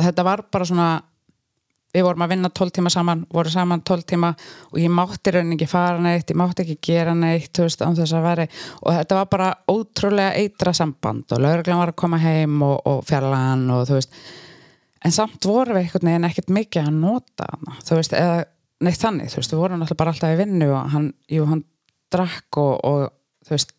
[0.00, 0.88] þetta var bara svona
[1.94, 4.32] við vorum að vinna 12 tíma saman voru saman 12 tíma
[4.72, 7.94] og ég mátti raunin ekki fara neitt, ég mátti ekki gera neitt þú veist, án
[7.98, 8.46] þess að veri
[8.80, 13.04] og þetta var bara ótrúlega eitra samband og lauruglan var að koma heim og, og
[13.06, 14.18] fjarlagan og þú veist.
[15.04, 18.44] En samt vorum við einhvern veginn ekkert mikið að nota hana, þú veist, eða
[18.84, 21.62] neitt þannig, þú veist, við vorum alltaf bara alltaf í vinnu og hann, jú, hann
[22.14, 23.74] drakk og, og þú veist,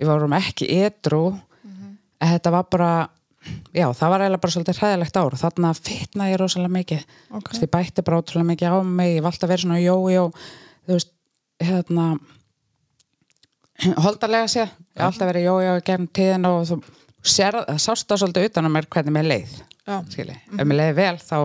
[0.00, 1.24] við vorum ekki edru
[2.22, 2.92] en þetta var bara
[3.74, 7.02] já, það var eiginlega bara svolítið hræðilegt ár og þarna fitnaði ég rosalega mikið.
[7.30, 7.48] Ok.
[7.48, 10.24] Þú veist, ég bætti bara ótrúlega mikið á mig ég var alltaf verið svona jó-jó
[10.86, 11.12] þú veist,
[11.62, 12.06] hérna
[14.02, 14.72] holdarlega séð.
[14.72, 16.80] Ég hef alltaf verið jó-jó í gegnum tíðin og þú
[17.22, 19.60] sér, það sást það svolítið utan á mér hvernig mér leið.
[19.82, 19.96] Já.
[20.06, 21.38] skilji, ef mér leiði vel þá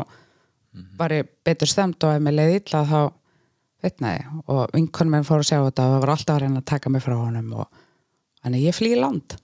[1.00, 3.00] var ég betur stemt og ef mér leiði illa þá
[3.86, 4.36] vitnaði ég.
[4.46, 6.92] og vinkonum minn fór að sjá þetta og það var alltaf að reyna að taka
[6.94, 7.82] mig frá honum og
[8.44, 9.38] þannig ég flýi land.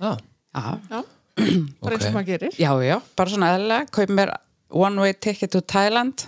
[0.00, 1.00] Já, já, Já,
[1.82, 2.54] bara eins og maður gerir.
[2.60, 3.88] Já, já, bara svona eðlilega.
[3.96, 4.32] Kaup mér
[4.70, 6.26] one way ticket to Thailand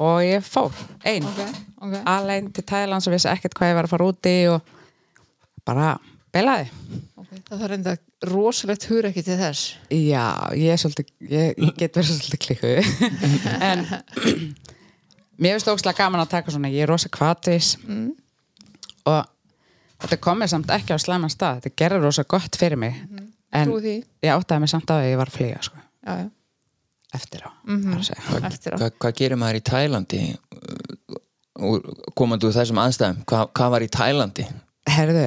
[0.00, 0.72] og ég fór.
[1.04, 1.40] Ein, Ok,
[1.80, 1.96] ok.
[2.08, 4.60] Alveg til Thailand sem vissi ekkert hvað ég var að fara úti og
[5.66, 5.94] bara
[6.34, 6.68] belaði.
[7.20, 7.94] Ok, Það þarf enda
[8.30, 9.62] rosalegt hugur ekki til þess.
[9.96, 10.24] Já,
[10.60, 12.72] ég er svolítið, ég, get verið svolítið klikku
[13.70, 13.84] en
[15.40, 18.10] mér finnst ógslag gaman að taka svona, ég er rosa kvatis Mm.
[19.08, 19.24] og
[20.04, 22.98] þetta komið samt ekki á slæman stað, þetta gerir rosa gott fyrir mig
[23.52, 26.26] en ég áttaði mig samt að ég var að flýja sko, Já, já,
[27.18, 28.02] eftir á mm -hmm.
[28.06, 28.46] segja.
[28.46, 28.76] eftir á.
[28.78, 30.20] Hvað, hvað gerir maður í Tælandi?
[32.16, 34.46] Komandi úr þessum aðstæðum hvað, hvað var í Tælandi?
[34.88, 35.26] Herðu,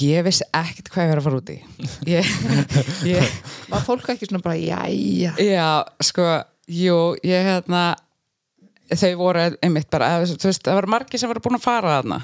[0.00, 1.58] ég vissi ekkert hvað ég verið að fara út í.
[2.06, 2.24] Ég,
[3.14, 3.22] ég
[3.68, 5.34] Var fólk ekki svona bara, jæja?
[5.42, 6.24] Já, sko,
[6.68, 7.96] jú, ég hérna
[8.94, 12.20] þau voru einmitt bara, þú veist, það voru margir sem voru búin að fara þarna.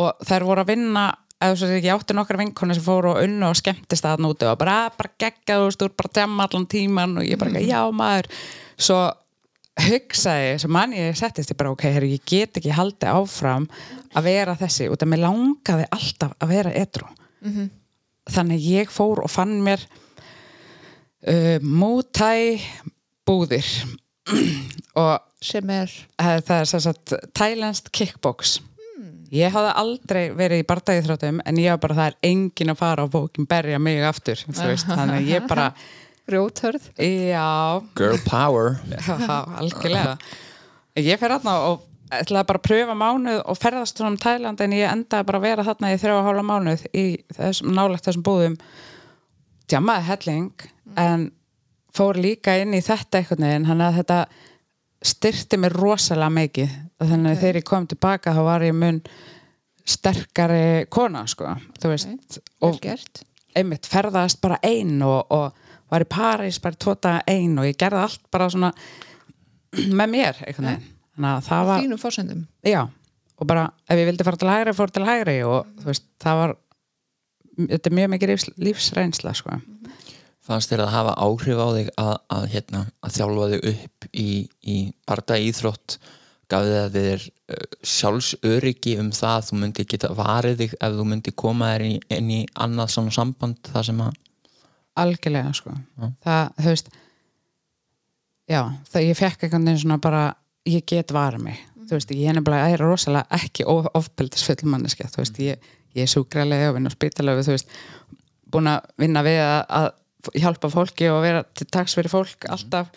[0.00, 1.04] Og þær voru að vinna
[1.46, 4.60] eða svo ég átti nokkra vinkonu sem fóru og unnu og skemmtist þarna úti og
[4.60, 8.30] bara, bara gegga, þú veist, bara að djamma allan tíman og ég bara, já maður.
[8.78, 9.00] Svo
[9.82, 13.68] hugsaði, sem mann ég settist ég bara, ok, herri, ég get ekki haldið áfram
[14.12, 17.08] að vera þessi, út af mér langaði alltaf að vera etru
[18.30, 19.82] þannig ég fór og fann mér
[21.26, 22.60] uh, mútæ
[23.26, 23.66] búðir.
[25.02, 28.60] Og sem er það er sagt Thailandst kickbox
[29.32, 32.80] ég hafði aldrei verið í bardagi þráttum en ég var bara það er engin að
[32.82, 35.70] fara og bókin berja mig aftur þú veist, þannig að ég bara
[36.28, 38.76] grjóthörð já, Girl power.
[38.92, 39.16] Já,
[39.58, 40.16] algjörlega.
[41.00, 44.76] Ég fer þarna og ætlaði bara að pröfa mánuð og ferðast svona um Thailand en
[44.76, 48.56] ég endaði bara að vera þarna í þrjá hálfa mánuð í þessum, nálægt þessum búðum.
[49.72, 50.66] Djamaði helling
[51.00, 51.30] en
[51.96, 54.18] fór líka inn í þetta einhvern veginn, hann að þetta
[55.02, 56.74] styrti mér rosalega mikið
[57.10, 59.02] þannig að þegar ég kom tilbaka þá var ég mun
[59.82, 62.38] sterkari kona sko, þú veist.
[62.62, 62.86] vel og
[63.58, 65.52] einmitt ferðast bara ein og, og
[65.92, 68.72] var í París bara tóta ein og ég gerði allt bara svona
[69.72, 70.90] með mér einhvern veginn.
[71.12, 72.82] Þannig að það var, þínum fórsendum já
[73.42, 76.40] og bara ef ég vildi fara til hægri, fór til hægri og þú veist, það
[76.40, 76.54] var
[77.58, 79.58] þetta er mjög mikið lífs, lífsreynsla sko.
[80.42, 84.28] fannst þér að hafa áhrif á þig að, að, hérna, að þjálfa þig upp í,
[84.62, 84.76] í
[85.08, 85.98] barda íþrótt
[86.52, 87.24] gaf þið þér
[87.56, 87.62] uh,
[87.96, 91.96] sjálfsöryggi um það að þú myndi geta varið þig ef þú myndi koma þér inn,
[91.96, 94.18] í- inn í annað svona samband það sem að
[95.02, 95.72] algjörlega sko.
[96.24, 96.90] það, þú veist
[98.52, 98.62] já,
[98.92, 100.22] það ég fekk einhvern veginn svona bara
[100.68, 101.60] ég get varað mig.
[101.88, 105.64] Þú veist, ég er nefnilega ég er rosalega ekki of, ofbeldisfull manneski, þú veist, ég,
[105.96, 107.72] ég er súkralega og vinna á spítalöfu, þú veist
[108.52, 112.92] búin að vinna við að, að hjálpa fólki og vera til taks fyrir fólk alltaf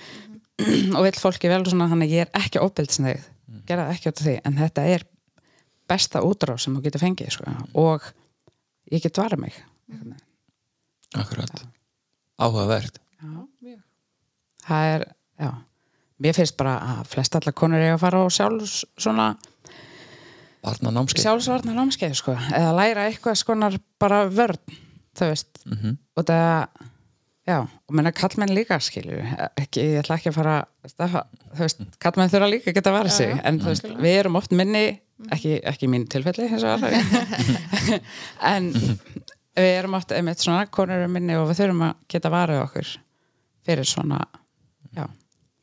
[0.96, 3.24] og vill fólki vel og svona, þannig að ég er ekki ofbeldisnegð
[3.68, 5.06] gera ekki af því, en þetta er
[5.90, 7.56] besta útrá sem þú getur fengið sko.
[7.74, 8.02] og
[8.92, 9.58] ég get varað mig.
[11.16, 11.66] Akkurat.
[12.42, 13.00] Áhugavert.
[14.66, 15.06] Það er,
[15.40, 15.52] já.
[16.20, 19.36] Mér finnst bara að flest allar konur eiga að fara á sjálfs svona
[21.22, 24.58] sjálfsvarnar námskeið sko, eða læra eitthvað skonar bara vörn
[25.16, 25.60] þú veist.
[25.66, 25.98] Mhm.
[26.16, 26.68] og það
[27.46, 29.20] Já, og menna kallmenn líka skilju
[29.62, 30.54] ekki, ég ætla ekki að fara
[30.90, 31.22] stafa,
[31.60, 33.34] veist, kallmenn þurfa líka að geta að vara sig.
[33.36, 34.82] Já, en þú veist, við erum oft minni
[35.36, 36.48] ekki, ekki í mínu tilfelli
[38.54, 42.90] en við erum oft einmitt svona konur minni og við þurfum að geta varið okkur
[43.66, 44.20] fyrir svona
[44.96, 45.06] já,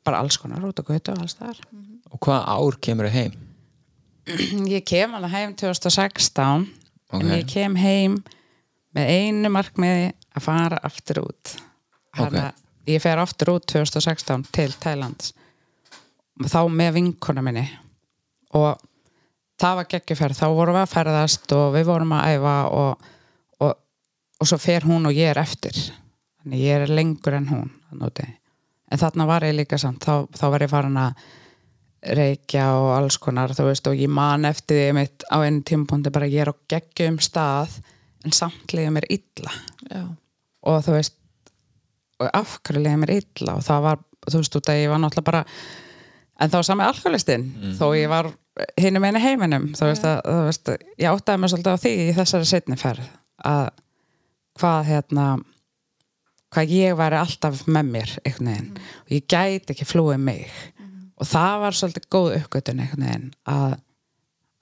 [0.07, 1.59] bara alls konar út og götu og alls þar
[2.13, 3.35] og hvað ár kemur þau heim?
[4.77, 6.71] Ég kem alveg heim 2016
[7.13, 7.21] Ok.
[7.21, 8.15] en ég kem heim
[8.97, 11.51] með einu markmiði að fara aftur út
[12.19, 12.51] Hanna,
[12.89, 15.33] ég fer aftur út 2016 til Thailands
[16.49, 17.65] þá með vinkona minni.
[18.57, 18.81] Og
[19.61, 23.11] það var geggjuferð, þá vorum við að ferðast og við vorum að æfa og,
[23.63, 23.75] og,
[24.41, 25.79] og svo fer hún og ég er eftir.
[26.43, 27.71] Þannig ég er lengur en hún
[28.93, 30.05] en þarna var ég líka samt.
[30.05, 31.23] Þá, þá var ég farin að
[32.19, 36.27] reykja og alls konar veist og ég man eftir því mitt á einu tímapunkti bara
[36.27, 37.79] ég er á geggjum stað
[38.27, 39.55] en samt liða mér illa.
[39.87, 40.03] Já,
[40.67, 41.17] og þú veist
[42.23, 43.57] og af hverju liða mér illa?
[43.57, 45.43] Og það var, þú veist, út að ég var náttúrulega bara
[46.43, 47.47] en þá sami alkoholistinn
[47.79, 48.31] þó ég var
[48.81, 49.71] hinum einu heiminum.
[49.77, 53.09] Þú veist, að, þú veist, ég áttaði mér svolítið á því í þessari setni ferð
[53.53, 53.65] að
[54.61, 55.27] hvað hérna
[56.53, 58.73] hvað ég væri alltaf með mér einhvern veginn.
[59.07, 60.51] Og ég gæti ekki flúið mig.
[61.17, 63.79] Og það var svolítið góð uppgötun einhvern veginn að,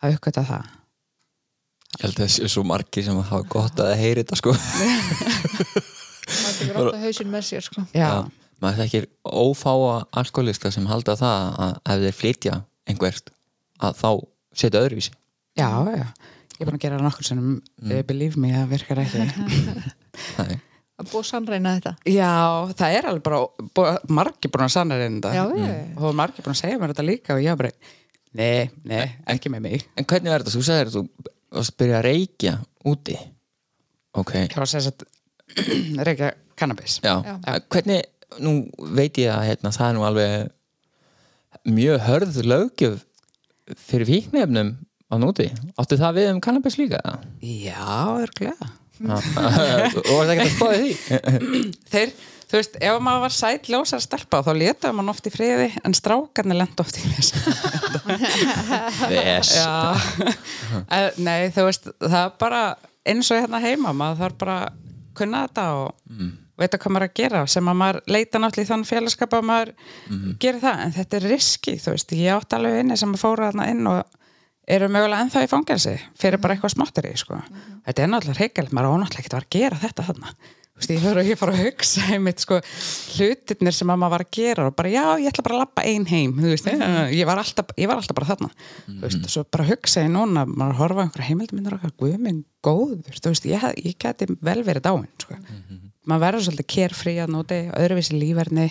[0.04, 0.68] að uppgöta það.
[1.90, 4.54] Ég held að það sé svo margir sem hafa gott að heyri þetta sko
[6.30, 7.84] maður tekur alltaf hausinn með sér sko.
[7.96, 8.10] já,
[8.62, 12.58] maður þekkir ófáa alkoholista sem halda það að ef þeir flytja
[12.90, 13.32] einhvert
[13.80, 14.10] að þá
[14.62, 15.14] setja öðruvísi
[15.58, 16.06] já, já
[16.60, 18.02] ég er búin að gera það nokkur sem mm.
[18.08, 19.22] believe me, það virkar ekki
[20.40, 20.58] Nei.
[21.00, 22.32] að búa sannreina þetta Já,
[22.76, 23.40] það er alveg bara
[23.78, 25.70] bú- margir búin að reynda Já, já.
[25.96, 27.72] og margir búin að segja mér þetta líka og ég bara,
[28.36, 30.56] nei, nei, ekki með mig En hvernig er þetta?
[30.58, 31.04] Þú sagðir að þú
[31.56, 32.54] varst að byrja að reykja
[32.92, 33.16] úti
[34.20, 35.08] Ok, ég var að segja að
[36.08, 37.14] reykja cannabis já.
[37.24, 37.58] Já.
[37.72, 38.04] Hvernig,
[38.44, 38.54] nú
[38.96, 40.50] veit ég að hérna, það er nú alveg
[41.70, 43.00] mjög hörð löggjöf
[43.90, 44.74] fyrir fíknefnum
[45.10, 45.48] á núti.
[45.78, 47.00] Áttu það við um cannabis líka?
[47.42, 49.16] Já, örglega Já.
[49.16, 51.22] og var það ekki að spáði því?
[51.92, 52.10] Þeir,
[52.50, 55.96] þú veist, ef maður var sæt ljósar stelpa þá letaði mann oft í friði en
[55.96, 57.32] strákarnir lenda oft í þess
[59.12, 59.54] Ves.
[59.56, 59.96] Já,
[60.94, 62.60] Eh, nei, þú veist, það er bara
[63.08, 64.58] eins og hérna heima, maður þarf bara
[65.20, 66.30] kunna þetta og mm.
[66.60, 69.74] veita hvað maður að gera sem að maður leita náttúrulega í þann félagskap að maður
[70.42, 73.50] gerir það, en þetta er riski, þú veist, ég átti alveg inni sem að fóra
[73.50, 74.18] þarna inn og
[74.70, 77.40] eru mögulega ennþá í fangelsi fyrir bara eitthvað smáttir í, sko.
[77.86, 80.34] Þetta er náttúrulega reykjald, maður ónáttúrulega ekki að vera að gera þetta þarna.
[80.80, 82.56] Þú veist, ég fyrir ég fara að hugsa einmitt, sko,
[83.18, 85.82] hlutirnir sem að maður var að gera og bara, já, ég ætla bara að lappa
[85.84, 86.70] ein heim, þú veist,
[87.12, 88.48] ég var alltaf, ég var alltaf bara þarna,
[88.86, 93.20] þú veist, svo bara hugsa ég núna, maður horfa á einhverja heimildmyndir okkar, guðminn góður,
[93.20, 95.36] þú veist, ég, ég geti vel verið dáin, sko,
[96.08, 98.66] maður verður svolítið carefree að nóti, öðruvísi lífverðni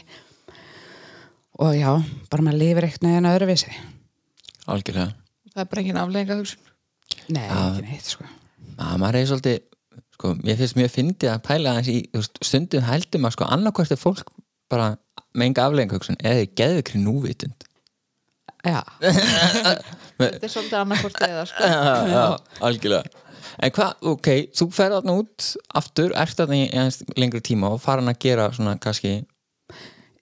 [1.62, 1.92] og já,
[2.34, 3.78] bara maður lifir eitthvað en öðruvísi,
[4.66, 5.14] Algjörlega.
[5.54, 6.66] það er bara engin aflega hugsun
[7.30, 8.26] nei, ekki neitt, sko,
[8.82, 9.66] að maður er svolítið
[10.20, 13.96] sko, mér finnst mjög fyndið að pæla aðeins í veist, stundum heldum að sko annarkvært
[13.96, 14.34] er fólk
[14.70, 14.92] bara
[15.32, 17.66] með enga afleggingahugsun eða geðu ykkur núvitund.
[18.68, 18.82] Já,
[20.20, 21.70] þetta er svolítið annarkvort eða sko.
[21.72, 22.24] já, já,
[22.68, 23.26] algjörlega.
[23.60, 25.48] En hvað, ok, þú ferð þarna út
[25.80, 29.22] aftur, ert þarna í eins lengri tíma og farin að gera svona kannski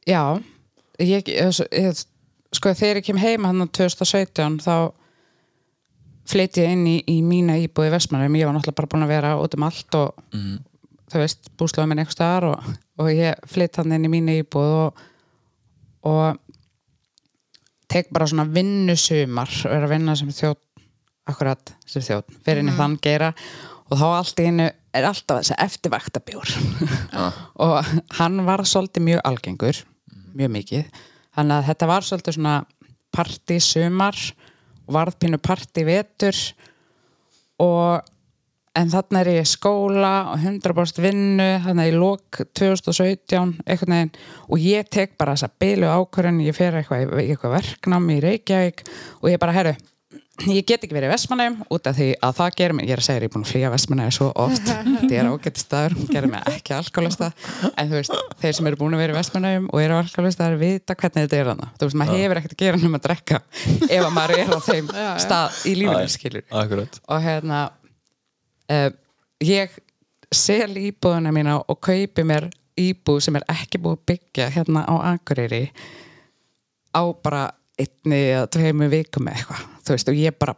[0.07, 0.21] Já,
[1.01, 2.05] ég, ég, ég,
[2.55, 4.93] sko þegar ég kem heima hann 2017 þá
[6.27, 9.35] flytti ég inn í, í mína íbúi Vestmannum, ég var náttúrulega bara búin að vera
[9.41, 10.17] út um allt og
[11.11, 14.67] þú veist, búslaði minn einhver staðar og, og ég flytti hann inn í mína íbúi
[14.81, 15.01] og,
[16.07, 16.41] og
[17.91, 20.63] tek bara svona vinnusumar og er að vinna sem þjótt
[21.27, 23.33] akkurat sem þjótt, fyrir inn í þann gera
[23.87, 26.53] og þá allt í einu er alltaf þessi eftirvaktabjór.
[27.65, 29.81] Og hann var svolítið mjög algengur
[30.37, 31.01] mjög mikið.
[31.37, 32.55] Þannig að þetta var svolítið svona
[33.15, 34.46] partí sumar og
[34.93, 36.37] varðpínu partí vetur
[37.63, 38.05] og
[38.77, 44.15] en þarna er ég skóla og 100% vinnu þannig að ég lók 2017 eitthvað neginn
[44.47, 48.83] og ég tek bara þessa bilu ákvörðun, ég fer eitthvað eitthvað verknám í Reykjavík
[49.21, 49.77] og ég bara, herru
[50.45, 53.01] ég get ekki verið í Vestmannaum út af því að það gerir mig, ég er
[53.01, 54.69] að segja, ég er búin að flýja Vestmannaum svo oft,
[54.99, 57.31] þetta er ágætt staður gerir mig ekki alkoholista
[57.73, 60.59] en þú veist, þeir sem eru búin að vera í Vestmannaum og eru alkoholista er
[60.61, 63.41] vita hvernig þetta er hana þú veist, maður hefur ekkert að gera um að drekka
[63.87, 64.93] ef að maður er á þeim
[65.25, 67.01] stað í lífinu skilur akkurat.
[67.07, 67.63] Og hérna
[68.71, 68.89] uh,
[69.43, 69.77] ég
[70.33, 74.95] sel íbúðuna mína og kaupi mér íbúð sem er ekki búið að byggja hérna á
[75.13, 75.63] Akureyri
[76.93, 77.47] á bara
[77.77, 79.67] einni eða tveimu vikum eða eitthvað.
[79.83, 80.55] Þú veist og ég bara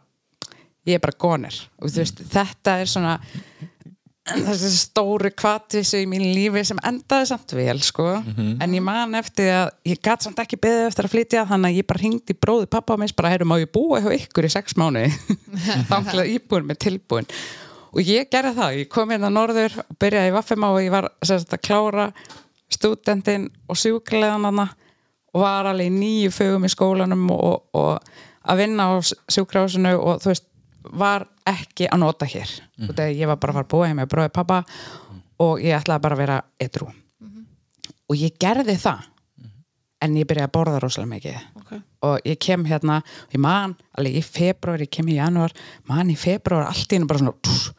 [0.88, 3.18] ég er bara gónir og þú veist þetta er svona
[4.30, 8.04] þessi stóru kvatvísu í mín lífi sem endaði samt vel sko.
[8.62, 11.80] En ég man eftir að ég gat samt ekki beðið eftir að flytja þannig að
[11.80, 14.46] ég bara hringdi í bróði pappa og mis bara heyrum á ég búa hjá ykkur
[14.46, 15.06] í sex mánu
[15.90, 17.30] þannig að íbúin með tilbúin.
[17.90, 20.92] Og ég gerði það, ég kom inn á norður og byrjaði í Vaffema og ég
[20.94, 22.10] var sagt, að klára
[22.70, 24.68] stúdentinn og sjúklegan hana
[25.34, 30.22] og var alveg í nýju fögum í skólanum og, og að vinna á sjúkrahúsinu og
[30.22, 30.46] þú veist,
[30.96, 32.50] var ekki að nota hér.
[32.78, 32.94] Mm.
[32.94, 34.62] þegar ég var bara að fara að búa heim með bróði pappa
[35.44, 36.88] og ég ætlaði bara að vera edru
[38.10, 39.06] og ég gerði það
[40.00, 41.42] en ég byrjaði að borða rosalega mikið.
[41.60, 41.72] Ok.
[42.08, 45.52] og ég kem hérna og ég man, alveg í februar, ég kem í janúar
[45.90, 47.74] man í februar allt í hennu bara svona tss,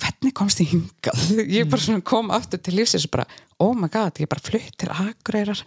[0.00, 1.26] hvernig komst ég hingað?
[1.56, 3.26] Ég bara svona kom aftur til lífsins og bara,
[3.64, 5.62] oh my god, ég bara flutt til Akureyrar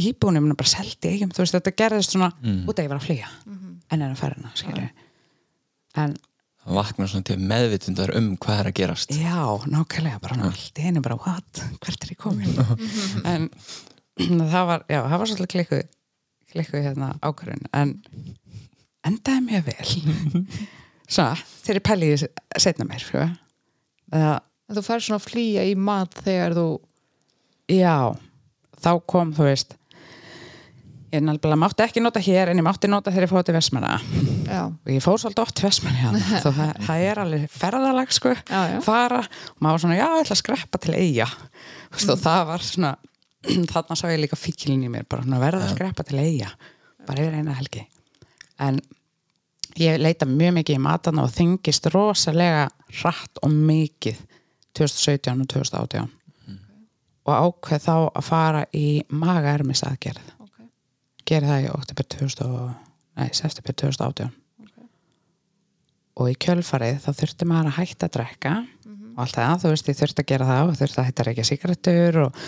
[0.00, 3.06] íbúinum er bara seldi eigum, þú veist, þetta gerðist svona út að ég var að
[3.08, 3.30] flýja.
[3.92, 4.90] En er að fara hana,
[6.02, 6.14] en
[6.62, 9.16] það vaknar svona til meðvitundar um hvað er að gerast.
[9.16, 12.54] Já, nákvæmlega, bara hann allt í einu bara, what, hvert er ég komin?
[13.32, 13.48] En
[14.52, 15.82] það var já, það var svolítið klikkuð
[16.52, 17.68] klikkuð hérna ákvörðun.
[17.72, 17.94] En
[19.08, 20.46] endaði mjög vel.
[21.08, 21.30] Svo,
[21.64, 22.26] þeir eru pælið
[22.60, 23.24] setna mér, sko.
[24.12, 24.34] Það,
[24.72, 26.66] En þú fær svona að flýja í mat þegar þú
[27.68, 27.96] já,
[28.80, 29.74] þá kom þú veist
[31.12, 33.96] ég nefnilega mátti ekki nota hér en ég mátti nota þegar ég fóði til Vestmanna
[34.52, 36.20] Já, og ég fór svolítið oft hérna.
[36.44, 38.32] það, það er alveg ferðalag sko.
[38.48, 38.78] Já, já.
[38.84, 42.08] fara og maður var svona, já, ég ætla að skreppa til eiga mm.
[42.14, 42.92] og það var svona
[43.72, 46.50] þarna sá ég líka fíkilin í mér bara svona, verða að skreppa til eiga
[47.06, 47.84] bara yfir eina helgi.
[48.62, 48.80] En
[49.80, 52.68] ég leita mjög mikið í matana og þingist rosalega
[53.00, 54.20] hratt og mikið
[54.78, 56.10] 2017 og 2018
[57.22, 60.41] og ákveð þá að fara í magaermis aðgerð
[61.28, 62.72] gerði það í oktober 2000 og-
[63.20, 64.32] nei, september 2018
[66.22, 68.54] og í kjölfarið þá þurfti maður að hætta að drekka
[69.12, 71.28] og allt það, þú veist, ég þurfti að gera það og þurfti að hætta að
[71.28, 72.40] reykja sigarettur og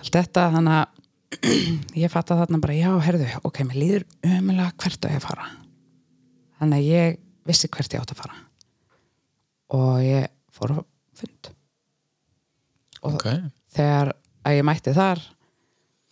[0.00, 0.98] allt þetta, þannig að
[2.02, 5.26] ég fatt að þarna bara, já, herðu ok, mér líður ömulega hvert að ég að
[5.28, 5.44] fara.
[6.58, 8.38] Þannig að ég vissi hvert ég átt að fara.
[9.78, 10.78] Og ég fór á
[11.20, 11.50] fund.
[13.06, 13.28] Og ok,
[13.76, 14.10] þegar
[14.42, 15.22] að ég mætti þar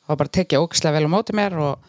[0.09, 1.87] þá bara tekja ógislega vel á móti mér og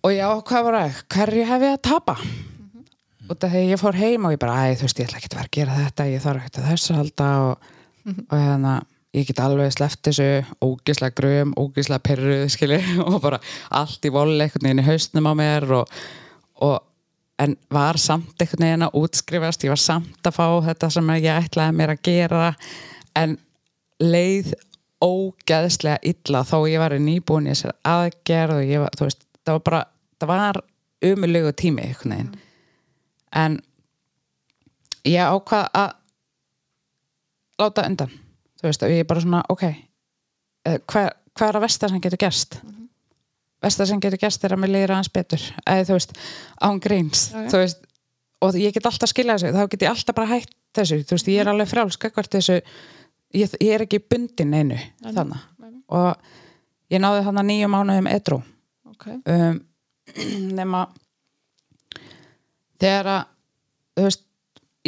[0.00, 1.02] og já, hvað var það?
[1.12, 2.16] Hverju hef ég að tapa?
[3.30, 5.30] út af því ég fór heim og ég bara, æ, þú veist, ég ætla ekki
[5.30, 7.68] að vera að gera þetta ég þarf ekki að þessu að halda og,
[8.10, 8.72] og hérna,
[9.16, 10.28] ég get alveg sleppt þessu
[10.66, 13.40] ógislega gröm, ógislega perruð, skilji, og bara
[13.80, 16.00] allt í voli einhvern veginn í hausnum á mér og,
[16.66, 16.78] og
[17.40, 21.46] en var samt einhvern veginn að útskrifast ég var samt að fá þetta sem ég
[21.46, 22.50] ætlaði mér að gera
[23.20, 23.38] en
[24.02, 24.54] leið
[25.00, 29.56] ógeðslega illa þó ég var nýbúin í þessar aðgerð og ég var, þú veist, það
[29.56, 29.82] var bara
[30.20, 30.60] það var
[31.10, 32.34] umulegu tími veginn.
[33.32, 33.60] En
[35.06, 35.94] ég ákvað að
[37.60, 38.12] láta undan
[38.60, 42.02] þú veist, og ég er bara svona, ok eh, hvað, hvað er að versta sem
[42.04, 42.58] getur gerst?
[43.60, 46.16] Versta sem getur gerst er að mér leiðir aðeins betur eða þú veist,
[46.60, 47.42] án gríns já.
[47.52, 47.84] þú veist,
[48.40, 51.30] og ég get alltaf skilja þessu þá get ég alltaf bara hætt þessu þú veist,
[51.32, 52.60] ég er alveg frálsk ekkert þessu
[53.36, 54.86] ég, ég er ekki bundin einu nei.
[55.02, 55.82] þannig Nei, nei.
[55.88, 58.40] og ég náði þannig nýju mánuðum edru
[58.90, 59.06] ok.
[59.24, 59.60] Um,
[60.58, 60.86] nema
[62.80, 63.22] þegar að
[63.98, 64.26] þú veist,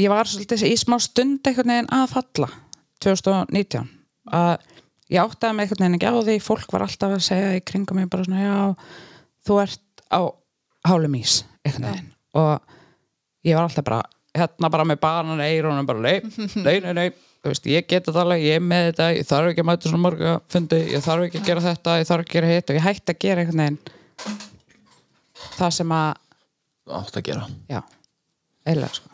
[0.01, 2.51] ég var svolítið í smá stund einhvern veginn að falla
[3.05, 3.91] 2019
[4.33, 4.53] að
[5.13, 8.01] ég áttaði mig einhvern veginn ekki á því fólk var alltaf að segja í kringum
[8.01, 8.57] mig bara svona já,
[9.47, 10.21] þú ert á
[10.89, 12.09] hálum ís einhvern veginn.
[12.39, 12.79] Og
[13.47, 14.01] ég var alltaf bara
[14.33, 16.23] hérna bara með banan eirunum bara nei,
[16.65, 17.09] nei, nei, nei
[17.51, 20.03] veist, ég get þetta alveg, ég er með þetta ég þarf ekki að mæta svona
[20.05, 22.79] marga fundi ég þarf ekki að gera þetta, ég þarf ekki að gera hitt og
[22.79, 23.81] ég hætti að gera einhvern veginn
[25.57, 26.11] það sem að
[26.91, 27.45] átt að gera.
[27.71, 27.81] Já,
[28.67, 29.13] eiginlega sko.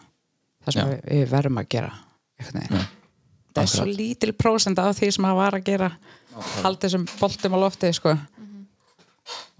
[0.64, 0.90] Það sem Já.
[0.92, 1.90] við, við verðum að gera
[2.38, 2.78] einhvern veginn.
[2.78, 2.86] Já,
[3.52, 4.00] það er svo akkurat.
[4.00, 5.90] lítil prósend af því sem að var að gera
[6.62, 8.14] haldi þessum boltum á lofti sko.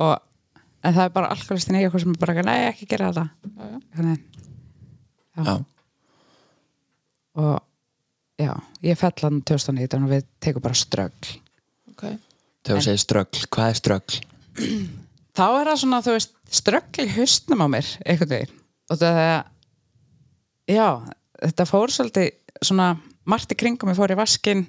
[0.04, 0.14] Og
[0.86, 3.26] en það er bara alkoholistin í eitthvað sem er bara nei ekki gera þetta.
[3.98, 4.20] Veginn.
[5.38, 5.54] Já,
[7.38, 7.56] og
[8.38, 8.52] já,
[8.86, 11.34] ég fell hann 2019 og við tekum bara strögl.
[11.92, 12.06] Ok.
[12.64, 14.22] Þegar þú segir ströggl, hvað er ströggl?
[15.38, 18.56] þá er það svona, þú veist, ströggl í haustnum á mér, einhvern veginn.
[18.88, 19.36] Og það er
[20.78, 20.88] já,
[21.44, 22.32] þetta fór svolítið
[22.64, 22.88] svona
[23.28, 24.64] margt í kringum, ég fór í vaskin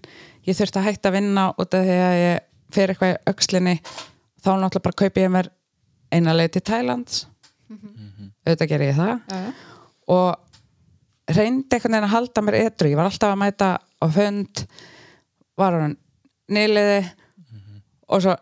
[0.48, 2.46] ég þurfti að hætta að vinna út af því að ég
[2.76, 3.76] fer eitthvað í öxlinni.
[4.40, 5.50] Þá náttúrulega bara kaupi ég mér
[6.14, 7.26] eina leið til Thailands
[7.70, 9.12] auðvitað ger ég það.
[9.30, 9.52] Já, já.
[10.16, 10.49] og
[11.36, 14.64] reyndi einhvern veginn að halda mér etru ég var alltaf að mæta á fund
[15.60, 15.98] var hann
[16.50, 17.02] nýliði
[18.10, 18.36] og svo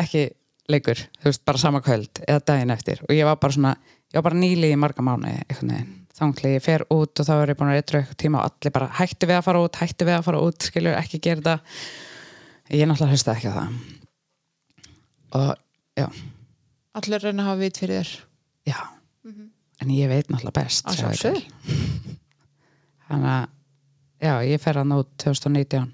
[0.00, 0.24] ekki
[0.70, 3.02] leikur, þú veist, bara sama kvöld eða daginn eftir.
[3.08, 3.74] Og ég var bara svona,
[4.10, 7.34] ég var bara nýliði í marga mánuði einhvern veginn, þangli ég fer út og þá
[7.36, 9.80] er ég búin að eitthvað eitthvað tíma og allir bara hættu við að fara út,
[9.82, 11.76] hættu við að fara út skilur ekki gera þetta.
[12.72, 13.78] Ég náttúrulega hlusta ekki á það.
[15.34, 15.50] Og
[16.00, 16.06] já,
[17.00, 18.12] allir reyna að hafa vit fyrir þér.
[18.70, 18.78] Já.
[19.82, 22.20] En ég veit náttúrulega best að sjáðu sjálfsögðu til.
[23.08, 23.44] Þannig að
[24.24, 25.90] já, ég fer hann út 2019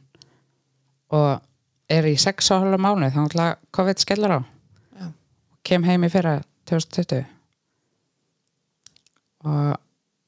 [1.16, 1.30] og
[1.90, 4.40] er í 6 og halva mánuð þannig að COVID skellur á.
[5.00, 5.06] Já.
[5.66, 6.36] kem heim í fyrra
[6.70, 7.24] 2020
[9.48, 9.78] og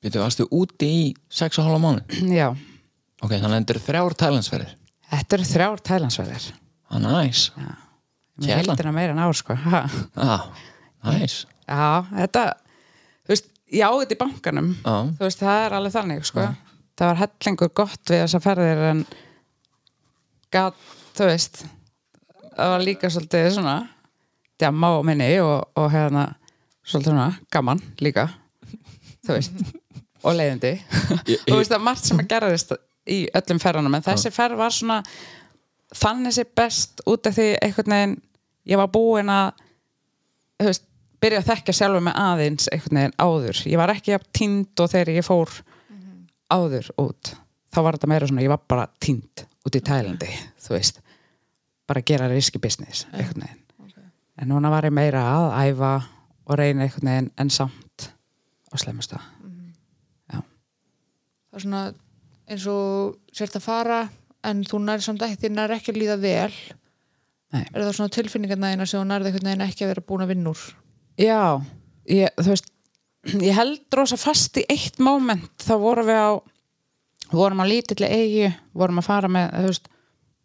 [0.03, 2.03] Við varstu úti í 6,5 mánu
[2.41, 2.49] já,
[3.23, 4.71] Ok, þannig að þetta eru þrjár tælandsferðir.
[5.13, 6.47] Þetta eru þrjár tælandsverðir
[6.93, 8.59] Ah, næs með Kælan.
[8.73, 9.55] heldina meira en ár sko.
[9.55, 9.83] Ha.
[10.19, 10.47] ah,
[11.07, 11.37] Næs
[11.69, 12.43] já, þetta
[13.23, 14.73] þú veist, já, þetta í bankanum.
[14.83, 16.49] Já, þú veist, það er alveg þannig sko.
[16.99, 19.05] Það var hellingur gott við þessa ferðir en
[20.53, 20.79] gat,
[21.17, 21.65] þú veist
[22.53, 23.77] það var líka svolítið svona
[24.61, 26.27] djamma á minni og, og hérna
[26.85, 28.29] svolítið svona gaman líka
[29.23, 29.63] þú veist
[30.23, 30.77] og leiðindi.
[31.49, 32.75] Þú veist er margt sem að gerðist
[33.11, 35.01] í öllum ferðanum en þessi ferð var svona
[35.99, 38.17] þannig sér best út af því einhvern veginn
[38.71, 39.51] ég var búin að
[40.63, 40.87] þú veist,
[41.23, 43.63] byrja að þekka sjálfur með aðeins einhvern veginn áður.
[43.73, 45.57] Ég var ekki að tínd og þegar ég fór
[46.53, 47.33] áður út
[47.73, 50.29] þá var þetta meira svona, ég var bara tínd út í Tælandi,
[50.61, 50.99] þú veist.
[51.89, 53.47] Bara gera riski business veginn.
[54.41, 55.93] En núna var ég meira að æfa
[56.49, 58.11] og reyna einhvern veginn en samt
[58.73, 59.21] á slemmusta
[61.53, 61.83] það er svona
[62.49, 63.99] eins og sért að fara
[64.49, 66.55] en þú nær samt ekki, þér nær ekki að líða vel.
[67.53, 67.67] Nei.
[67.69, 70.31] er það svona tilfinningarna eina sem þú nærði einhvern veginn ekki að vera búin að
[70.33, 70.63] vinna úr?
[71.21, 71.41] Já,
[72.09, 72.72] ég, þú veist
[73.31, 75.53] ég held rosa fast í eitt moment.
[75.63, 76.33] Þá vorum við á
[77.33, 79.93] vorum á lítilli eigi, vorum að fara með þú veist,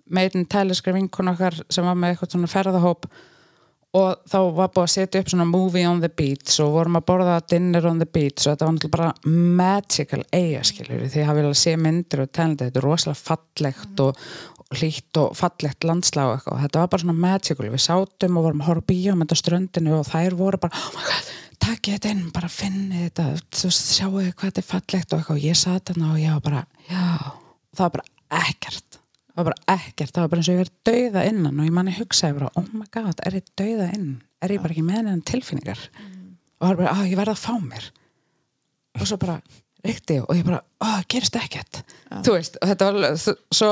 [0.08, 3.08] meitin tæliskri vinkun okkar sem var með eitthvað svona ferðahóp
[3.98, 7.08] og þá var búið að setja upp svona movie on the beach og vorum að
[7.08, 11.28] borða dinner on the beach og þetta var náttúrulega bara magical eiga skilur því að
[11.30, 14.22] hafa vilja að sé myndir og tælandi, þetta er rosalega fallegt og,
[14.64, 17.72] og hlýtt og fallegt landslag og eitthvað, þetta var bara svona magical.
[17.74, 21.08] Við sátum og vorum að horfa bíómynd á ströndinu og þær voru bara, oh my
[21.08, 23.26] god takkið þetta inn, bara finnið þetta
[23.60, 25.38] þú sjáu hvað þetta er fallegt og eitthvað.
[25.38, 27.04] Og ég sat þarna og ég var bara, já
[27.78, 29.00] það var bara ekkert.
[29.28, 31.76] Það var bara ekkert, það var bara eins og ég verið dauða innan og ég
[31.78, 34.08] manni hugsaði bara, oh my god er ég dauða inn,
[34.42, 35.84] er ég bara ekki með hennan tilfinningar?
[36.58, 37.92] Og það var bara, ah, ég verði að fá mér.
[38.98, 39.38] Og svo bara
[39.86, 41.84] reykti ég og ég bara, ah, gerist ekkert.
[42.26, 43.70] Þú veist, og þetta var svo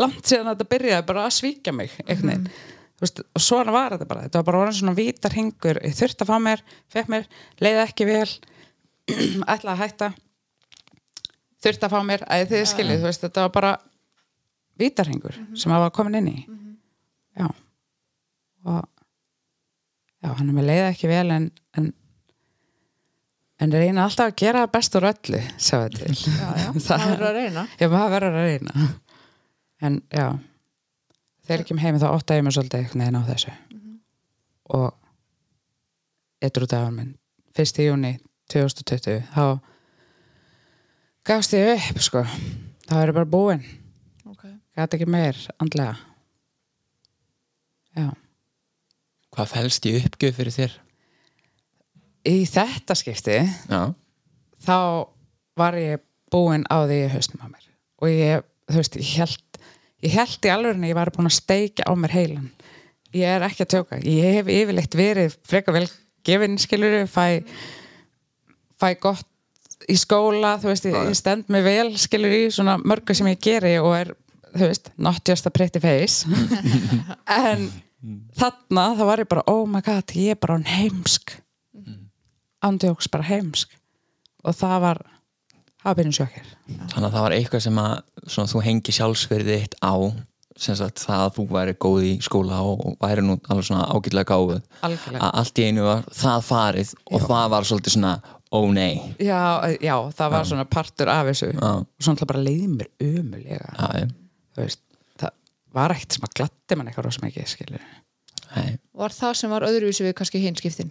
[0.00, 2.46] langt síðan að þetta byrjaði bara að svíkja mig veginn.
[2.50, 6.24] Þú veist, og svona var þetta bara, þetta var bara svona vítar hingur, ég þurfti
[6.24, 7.28] að fá mér, fekk mér
[7.62, 8.28] leiði ekki vel
[9.54, 10.10] ætla að hætta.
[11.60, 13.72] Þurfti að fá mér, að þið skiljið veist, þetta var bara
[14.80, 16.38] vítarhingur sem að var komin inn í.
[17.40, 17.48] Já.
[18.68, 18.84] Og
[20.20, 21.90] já, hann er með leiði ekki vel en, en
[23.60, 26.14] en reyna alltaf að gera það best úr öllu sjáðu til.
[26.16, 27.66] Já, já, það verður að reyna.
[27.76, 28.86] Já, maður verður að reyna.
[29.80, 30.26] En já
[31.50, 33.52] Þegar ég kem heim þá ótta ég mér svolítið einhvern veginn á þessu.
[34.70, 34.84] Og
[36.38, 37.08] eitthvað út af minn
[37.58, 37.80] 1.
[37.82, 38.12] júni
[38.54, 39.46] 2020 þá
[41.26, 42.22] gafst ég upp sko.
[42.86, 43.66] Þá er ég bara búin
[44.30, 44.54] okay.
[44.78, 45.98] gæti ekki meir andlega.
[47.98, 48.06] Já.
[49.34, 50.80] Hvað fælst í uppgjöf fyrir þér?
[52.30, 53.82] Í þetta skipti Já,
[54.62, 54.78] þá
[55.58, 57.70] var ég búin á því í haustum á mér.
[57.98, 59.49] Og ég, þú veist, ég held
[60.04, 62.50] ég held í alveg ég var búin að steikja á mér heilan.
[63.16, 63.98] Ég er ekki að tjóka.
[64.06, 65.86] Ég hef yfirleitt verið frekar vel
[66.26, 67.42] gefin skilur, fæ
[68.80, 69.26] fæ gott
[69.90, 73.74] í skóla þú veist, ég, stend mig vel skilur í svona mörgu sem ég geri
[73.80, 74.12] og er,
[74.54, 76.26] þú veist, not just a pretty face.
[77.40, 77.68] En
[78.36, 81.34] þarna þá var ég bara, oh my god ég er bara heimsk.
[82.64, 83.72] Ándjóks bara heimsk.
[84.44, 85.02] Og það var
[85.84, 86.50] var byrjun sjokkir.
[86.92, 87.94] Þannig að það var eitthvað sem að
[88.26, 89.94] svona, þú hengi sjálfsverðið þitt á
[90.60, 94.24] sem sagt það að þú væri góð í skóla og, og væri nú alveg svona
[94.28, 94.60] gáfuð.
[94.84, 95.22] Algjörlega.
[95.24, 98.12] Að allt í einu var það farið og það var svolítið svona
[98.50, 99.14] ó nei.
[99.22, 99.40] Já,
[99.78, 101.52] já, það var svona partur af þessu.
[101.54, 101.70] Já.
[101.80, 104.06] og svona bara leiði mér umulega Já, já,
[104.56, 104.82] þú veist,
[105.22, 105.36] það
[105.78, 107.84] var ekkert sem að glatti mann eitthvað rosa mikið skilur
[108.56, 110.90] nei, var það sem var öðruvísi við kannski hinskiptin?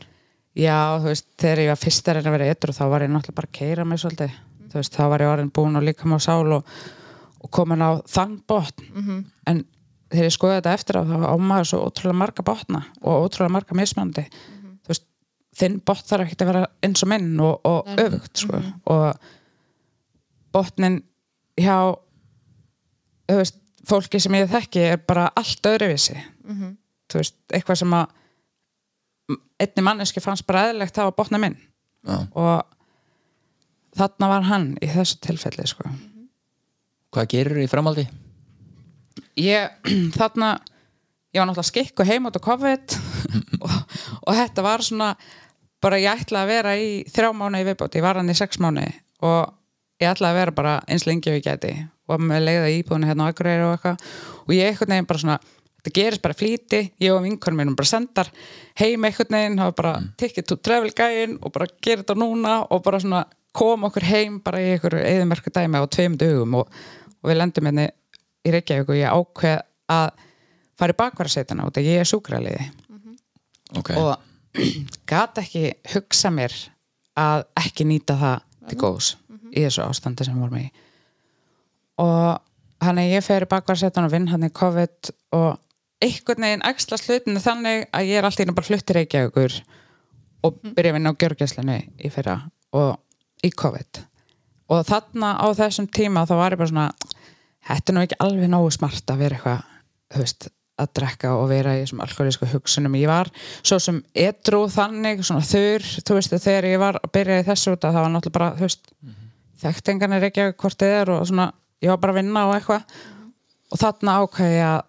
[0.57, 3.11] Já, þú veist, þegar ég var fyrst að reyna að vera eitthvað þá var ég
[3.11, 4.37] náttúrulega bara að keira mig svolítið
[4.69, 6.79] þú veist, þá var ég orðin búin og líka með sál og,
[7.39, 8.87] og komin á þann botn.
[8.93, 9.25] -hmm.
[9.47, 9.65] en
[10.09, 13.53] þegar ég skoði þetta eftir á þá á maður svo ótrúlega marga botna og ótrúlega
[13.53, 15.05] marga mismandi þú veist,
[15.55, 18.61] þinn botn þarf ekki að vera eins og minn og, og öfugt sko.
[18.85, 19.13] og
[20.51, 21.03] botnin
[21.59, 21.93] hjá
[23.29, 23.59] þú veist,
[23.89, 26.17] fólki sem ég þekki er bara allt öðruvísi.
[27.09, 28.15] Þú veist, eitthvað sem að
[29.61, 31.57] einni manneski fannst bara eðlilegt það var botna minn.
[32.07, 32.78] Já, og
[33.99, 35.91] þarna var hann í þessu tilfelli sko.
[37.13, 38.07] Hvað gerir í framhaldi?
[39.39, 39.69] ég,
[40.19, 40.55] þarna
[41.33, 42.97] ég var náttúrulega skikk og heim út á COVID
[43.65, 43.77] og,
[44.25, 45.11] og þetta var svona
[45.83, 48.59] bara ég ætla að vera í þrjá mánu í viðbót, ég var hann í sex
[48.59, 48.83] mánu
[49.25, 49.53] og
[50.01, 51.75] ég ætla að vera bara eins lengi ég geti
[52.09, 54.03] og með leiða íbúðinu hérna á Akureyri og eitthvað
[54.45, 55.39] og ég einhvern veginn bara svona
[55.79, 58.31] þetta gerist bara í flýti, ég og vinkunum mínum bara sendar
[58.81, 62.83] heim einhvern veginn hafa bara ticket to travel gæin og bara gera þetta núna og
[62.83, 63.23] bara svona
[63.55, 66.73] koma okkur heim bara í einhverju eðumörku dæmi á tveim dögum og,
[67.21, 67.87] og við lendum henni
[68.45, 69.57] í Reykjavík og ég ákveð
[69.89, 70.09] að
[70.79, 72.69] fara í bakvarasetana út að ég er súkraliði
[73.77, 74.17] Ok, og
[75.09, 76.53] gat ekki hugsa mér
[77.19, 79.09] að ekki nýta það til góðs
[79.49, 80.67] í þessu ástandi sem vorum í.
[82.01, 85.59] Og hann er ég fer í bakvarsetan og vinn hann í COVID og
[85.99, 89.57] einhvern veginn ekstra slutinu þannig að ég er alltaf inn og bara fluttir Reykjavíkur
[90.47, 92.37] og byrja að vinna á gjörgæslinu í fyrra.
[92.77, 92.93] Og
[93.45, 94.03] í COVID.
[94.69, 96.87] Og þarna á þessum tíma þá var ég bara svona
[97.69, 101.75] þetta er nú ekki alveg nógu smart að vera eitthvað veist, að drekka og vera
[101.75, 102.97] í þessum alkoholísku hugsunum.
[102.99, 107.39] Ég var svo sem edru þannig svona þurr, þú veist, þegar ég var að byrja
[107.41, 109.31] í þessu út að það var náttúrulega bara veist, mm -hmm.
[109.63, 112.83] þekktingan er ekki hvort þið er og svona, ég var bara að vinna og eitthvað.
[113.69, 114.81] Og þarna ákveði ég að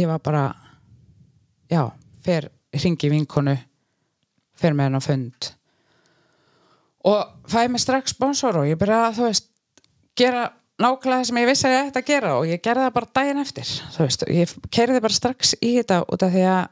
[0.00, 0.44] ég var bara
[1.70, 1.90] já,
[2.24, 3.56] fer, ringi vinkonu
[4.54, 5.54] fer með henn á fund
[7.04, 9.46] og fæði mig strax sponsor og ég byrjaði að þú veist
[10.20, 10.42] gera
[10.80, 13.10] nákvæmlega það sem ég vissi að ég ætti að gera og ég gerði það bara
[13.20, 16.62] daginn eftir þú veist, ég kerði bara strax í þetta út af því að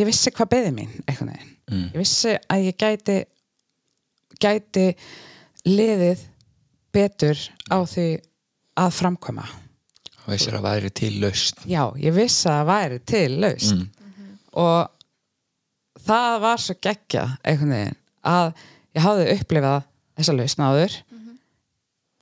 [0.00, 1.90] ég vissi hvað beði mín einhvern veginn, Mm.
[1.92, 3.14] ég vissi að ég gæti
[4.40, 4.84] gæti
[5.68, 6.22] liðið
[6.94, 8.06] betur á því
[8.78, 9.44] að framkvæma.
[10.24, 13.84] Og vissir að væri til laust já, ég vissi að það væri til laust mm.
[14.64, 14.88] og
[16.08, 17.98] það var svo geggja einhvern veginn
[18.32, 18.52] að
[18.98, 19.86] ég hafði upplifað
[20.18, 20.98] þessa lausn áður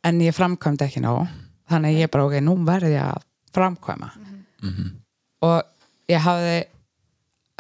[0.07, 1.27] en ég framkvæmdi ekki nóg.
[1.67, 3.23] Þannig að ég bara ok, nú verði ég að
[3.57, 4.11] framkvæma.
[4.63, 4.87] Mhm.
[5.47, 5.63] og
[6.09, 6.65] ég hafði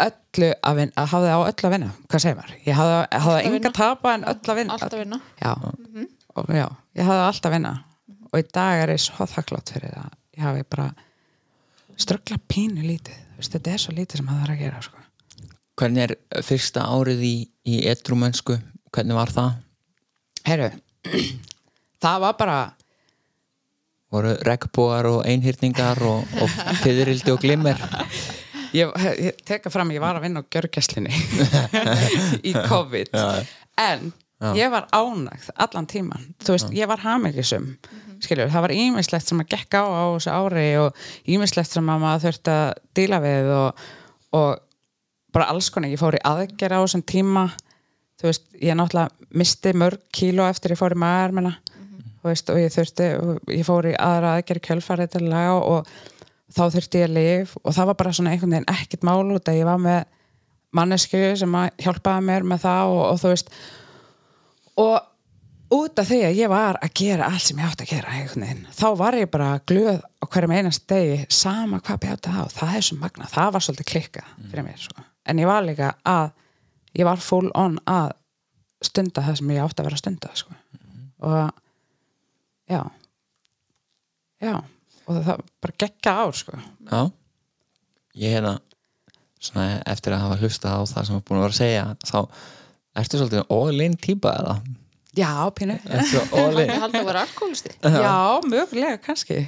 [0.07, 3.73] öllu að vinna, hafði á öllu að vinna hvað segir maður, ég hafði, hafði enga
[3.73, 4.77] tapa en öll að vinna.
[4.77, 5.21] Að vinna.
[5.41, 5.53] Já,
[6.37, 7.73] og já, ég hafði alltaf að vinna.
[8.33, 10.11] Og í dag er ég svo þakklátt fyrir það.
[10.37, 10.89] Ég hafi bara
[11.97, 15.03] ströggla pínu lítið, Þú veist, þetta er svo lítið sem það þarf að gera sko.
[15.77, 17.35] Hvernig er fyrsta árið í,
[17.69, 18.57] í edrumönsku?
[18.97, 19.57] Hvernig var það?
[20.47, 20.68] Herru,
[22.05, 22.59] það var bara
[24.14, 27.80] Voru regnbúar og einhyrningar og, og fyririldi og glimmer?
[28.78, 31.12] ég, ég teka fram, ég var að vinna á gjörgæslinni
[32.49, 33.12] í COVID.
[33.82, 34.12] En
[34.57, 37.74] ég var ánægð allan tíman, þú veist, ég var hamingisum
[38.22, 42.03] skiljur, það var ímislegt sem að gekka á á þessu ári og ímislegt sem að
[42.07, 43.86] maður þurfti að díla við og,
[44.40, 44.51] og
[45.36, 47.51] bara alls konar, ég fór í aðgerð á þessum tíma
[48.17, 51.57] þú veist, ég náttúrulega misti mörg kíló eftir ég fór í maðurmina
[52.27, 53.09] þú veist, og ég þurfti,
[53.55, 55.91] ég fór í aðra aðgerð kjölfarið til að laga og
[56.57, 59.51] þá þurfti ég að lif og það var bara svona einhvern veginn ekkert mál út
[59.51, 60.01] að ég var með
[60.77, 63.53] mannesku sem að hjálpaði mér með það og, og þú veist.
[64.77, 64.97] Og
[65.77, 68.87] út af því að ég var að gera allt sem ég átti að gera þá
[69.01, 72.87] var ég bara glöð á hverjum einast degi, sama hvað bjátti það og það er
[72.89, 75.07] svo magna, það var svolítið klikka fyrir mér, sko.
[75.27, 76.29] en ég var líka að
[76.97, 78.14] ég var full on að
[78.84, 80.57] stunda það sem ég átti að vera að stunda sko.
[81.26, 81.36] og
[82.70, 82.82] já.
[84.42, 84.55] Já.
[85.07, 86.59] Og það bara gekka ár sko.
[86.90, 87.01] Já.
[88.16, 88.57] Ég hérna
[89.40, 92.18] svona eftir að hafa hlusta á það sem er búin að vera að segja þá
[92.97, 94.57] ertu svolítið all-in típa eða?
[95.16, 95.76] já, pínu.
[95.88, 99.47] Haldi að vera alkoholisti já, mögulega, kannski.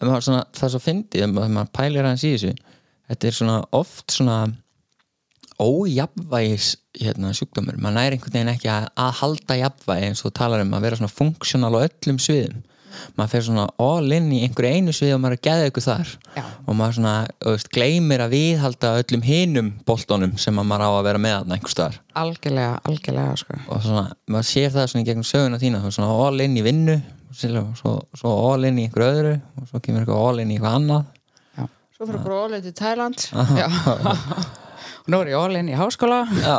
[0.00, 2.52] Svona, það er svo fyndið maður maður pælir aðeins í þessu
[3.10, 4.36] þetta er svona oft svona
[5.60, 10.64] ójafnvægis hérna, sjúkdómur, maður næri einhvern veginn ekki að, að halda jafnvægi eins og talar
[10.64, 12.64] um að vera svona funksjónal á öllum sviðum.
[13.14, 15.84] Maður fer svona all in í einhverju einu svið og maður er að geða ykkur
[15.84, 16.08] þar.
[16.34, 16.42] Já.
[16.66, 20.90] og maður svona, þú veist, gleymir að viðhalda öllum hinum boltónum sem að maður á
[20.90, 22.00] að vera með þarna einhver staðar.
[22.24, 23.60] Algjörlega, algjörlega sko.
[23.68, 26.98] og svona, maður sér það svona í gegnum söguna þína, svona all in í vinnu
[27.30, 30.58] og svo, svo all in í einhverju öðru og svo kemur eitthvað all in í
[30.58, 31.06] eitthvað annað.
[31.94, 33.28] Svo fyrir bara ólega til Thailand.
[33.60, 33.68] Já
[35.00, 36.22] og nú er ég all in í háskóla.
[36.40, 36.56] Já.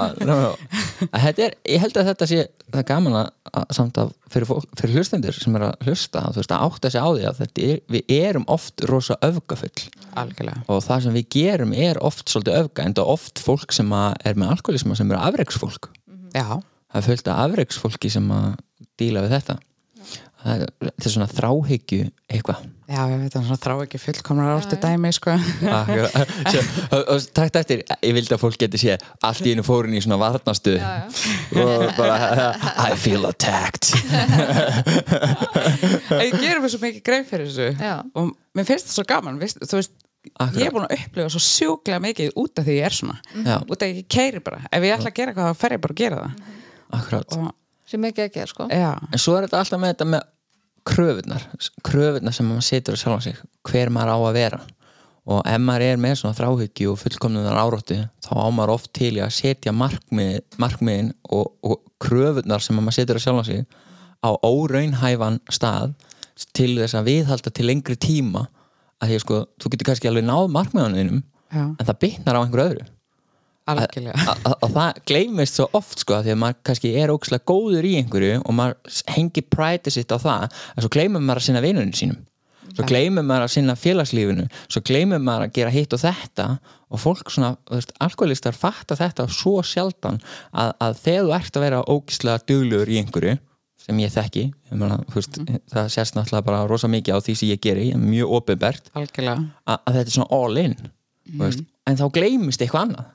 [1.11, 3.29] Að Þetta er, ég held að þetta sé það er gaman að,
[3.73, 7.01] samt að fyrir, fólk, fyrir hlustendur sem er að hlusta þú veist, að átta sig
[7.01, 9.87] á því að þetta er, við erum oft rosa öfgafull.
[10.21, 13.75] Algjörlega, og það sem við gerum er oft svolítið öfga en það er oft fólk
[13.75, 15.89] sem er með alkoholisma sem eru afreiksfólk
[16.35, 16.61] já,
[16.91, 18.47] það er fullt af afreiksfólki sem að
[18.99, 19.57] díla við þetta.
[19.57, 19.70] er,
[20.41, 25.11] þetta er svona þráhyggju eitthvað Já, ég veit að svona þrá ekki fullkomnar ártu dæmi
[25.15, 25.31] sko.
[27.37, 30.73] Takt eftir, ég vildi að fólk geti sé allt í einu fórin í svona varnastu
[30.75, 31.63] Já, já.
[31.63, 32.51] og bara
[32.91, 33.93] I feel attacked
[36.19, 37.95] Ég gerum svo mikið greið fyrir þessu Já.
[38.17, 39.95] og mér finnst það svo gaman veist, þú veist,
[40.35, 40.59] Akkurat.
[40.61, 43.17] ég er búin að upplifa svo sjúklega mikið út af því ég er svona
[43.47, 43.55] Já.
[43.63, 45.83] út af því ég keiri bara, ef ég ætla að gera eitthvað þá fer ég
[45.87, 46.31] bara að gera það
[46.99, 47.37] Akkurat.
[47.39, 47.49] og
[47.91, 48.67] sem ekki ekki er sko.
[48.71, 50.29] Já, en svo er þetta alltaf með þetta með
[50.87, 51.43] kröfunar
[51.85, 54.61] kröfunar sem maður setur að sjálfa sig hver maður á að vera.
[55.31, 59.11] Og ef maður er með svona þráhyggju og fullkomnunar áróttu þá á maður oft til
[59.21, 63.67] að setja markmið, markmiðin og, og kröfunar sem maður setur að sjálfa sig
[64.25, 65.93] á óraunhæfan stað
[66.57, 68.47] til þess að viðhalda til lengri tíma.
[69.01, 72.41] Að því að sko, þú getur kannski alveg náð markmiðanum já, en það bitnar á
[72.41, 72.89] einhver öðru
[73.69, 78.41] og það gleymist svo oft sko því að maður kannski er ógslag góður í einhverju
[78.41, 82.19] og maður hengi præti sitt á það en svo gleymur maður að sinna vinunum sínum.
[82.71, 86.47] Svo gleymur maður að sinna félagslífinu svo gleymur maður að gera hitt og þetta
[86.91, 90.19] og fólk svona, þú veist, alkoholistar fatta þetta svo sjaldan
[90.51, 93.37] að, að þegar þú ert að vera ógislega duglegur í einhverju
[93.81, 95.39] sem ég þekki þú veist,
[95.71, 98.35] það sést náttúrulega bara rosa mikið á því sem ég geri, mjög
[98.93, 99.47] algjörlega.
[99.65, 101.65] að, að þetta er svona all in mm.
[101.89, 103.09] en þá gleymist eitthvað annað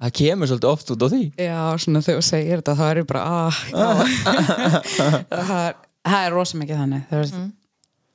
[0.00, 1.22] það kemur svolítið oft út á því.
[1.36, 3.62] Já, svona þegar þú segir þetta þá er ég bara ah,
[5.30, 5.80] það, er,
[6.10, 7.40] það er rosa mikið þannig veist.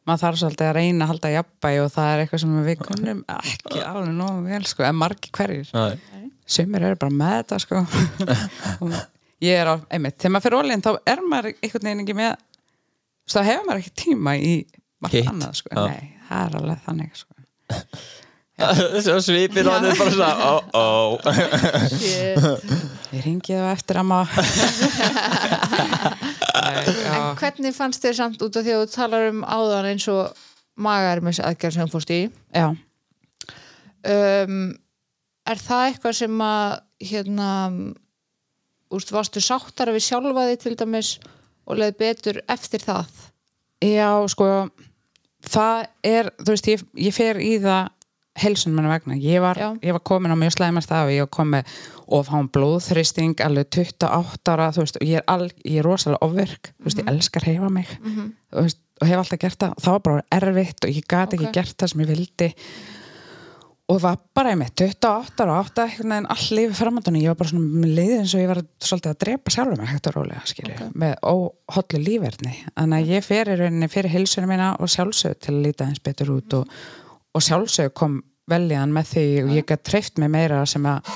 [0.05, 3.21] Maður þarf svolítið að reyna að halda jafnbæi og það er eitthvað sem við kunnum
[3.33, 5.71] ekki alveg nógu vel sko, en margir hverjir.
[5.73, 6.27] Nei.
[6.45, 7.81] sumir eru bara með þetta sko.
[8.85, 8.93] Og
[9.43, 12.35] ég er á, einmitt, þegar maður fyrir ólinn þá er maður einhvern veginn ekki með
[13.25, 14.53] þá hefur maður ekki tíma í
[15.03, 17.33] margt annað sko, nei, það er alveg þannig sko
[19.03, 21.19] svo svipir hann er bara svona ó, ó.
[21.91, 22.39] Shit.
[23.11, 24.45] ég ringi það eftir að maður
[26.65, 30.45] en hvernig fannst þér samt út af því að þú talar um áðan eins og
[30.75, 32.21] magarmis aðgerð sem fórst í?
[32.55, 32.71] Já,
[34.07, 34.63] um,
[35.45, 36.79] er það eitthvað sem að
[37.11, 37.49] hérna
[38.95, 41.15] úst, varstu sáttara við sjálfa því til dæmis
[41.65, 43.11] og leið betur eftir það?
[43.83, 44.49] Já, sko
[45.45, 47.91] það er, þú veist, ég, ég fer í það
[48.35, 49.15] heilsun minna vegna.
[49.15, 51.63] Ég var, ég var komin á mjög slæmast af ég var komin
[52.07, 56.21] og fá blóðþristing alveg 28 ára þú veist, og ég er, al, ég er rosalega
[56.27, 59.95] ofvirk þú veist, ég elskar hefa mig þú veist, og hef alltaf gert það, það
[59.95, 61.39] var bara erfitt og ég gat Ok.
[61.39, 62.51] ekki gert það sem ég vildi.
[63.85, 67.37] Og það var bara einmitt 28 ára, 8 einhvern veginn all lífi framöndunni, ég var
[67.37, 70.15] bara svona með liðið eins og ég var svolítið að drepa sjálfur mig hægt og
[70.15, 70.95] rólega, skilju, Ok.
[71.03, 75.53] með óhollu lífverðni, þannig að ég fer í rauninni fyrir hilsunum mína og sjálfsög til
[75.53, 76.71] að líta eins betur út og,
[77.35, 81.07] og sjálfsög kom veljan með því og ég gætt treyft mig meira sem að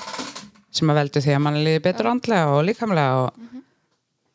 [0.74, 3.45] sem að veldu því að mann líði betur andlega og líkamlega og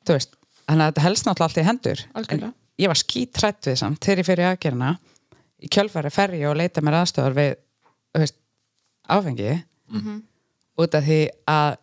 [0.05, 0.35] þú veist,
[0.67, 2.03] þannig að þetta helst náttúrulega allt í hendur.
[2.19, 2.51] Algjörlega.
[2.51, 4.91] en ég var skítrætt við samt þegar ég fyrir aðgerina
[5.65, 7.53] í kjölfæri fer ég og leita mér aðstöðar við
[8.15, 8.41] þú veist,
[9.09, 9.55] áfengi.
[10.83, 11.77] Út af því að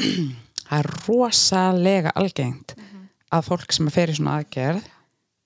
[0.68, 2.76] það er rosalega algengt
[3.30, 4.86] að fólk sem fer í svona aðgerð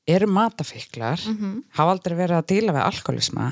[0.07, 1.20] eru matafíklar
[1.72, 3.46] hafa aldrei verið að díla við alkoholisma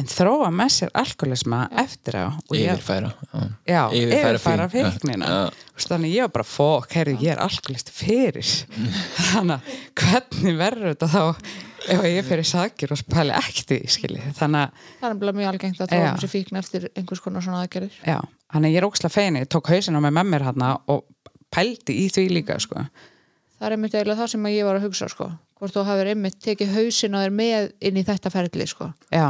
[0.00, 3.10] en þróa með sér alkoholisma eftir á og ég, yfirfæra
[3.68, 3.82] já.
[3.92, 5.28] Yfirfæra fíknina.
[5.72, 8.48] Veist, þannig ég var bara fók, heyrðu, ég er alkoholist fyrir.
[9.32, 11.22] Þannig að hvernig verður þetta þá
[11.92, 13.78] ef ég fyrir sakir og spæli ekkert í
[14.38, 14.60] þannig
[15.02, 15.94] að, er mjög algengt að Já.
[15.96, 17.96] tróma sér fíkn eftir einhvers konar svona aðgerðir.
[18.06, 18.20] Já,
[18.54, 21.04] þannig ég er ókslega feini tók hausinn á mig með mér hérna og
[21.52, 22.84] pældi í því líka, sko.
[23.58, 25.32] Það er einmitt eiginlega það sem að ég var að hugsa sko.
[25.62, 28.90] Hvort þú hafið einmitt tekið hausin og er með inn í þetta ferli sko.
[29.14, 29.28] já,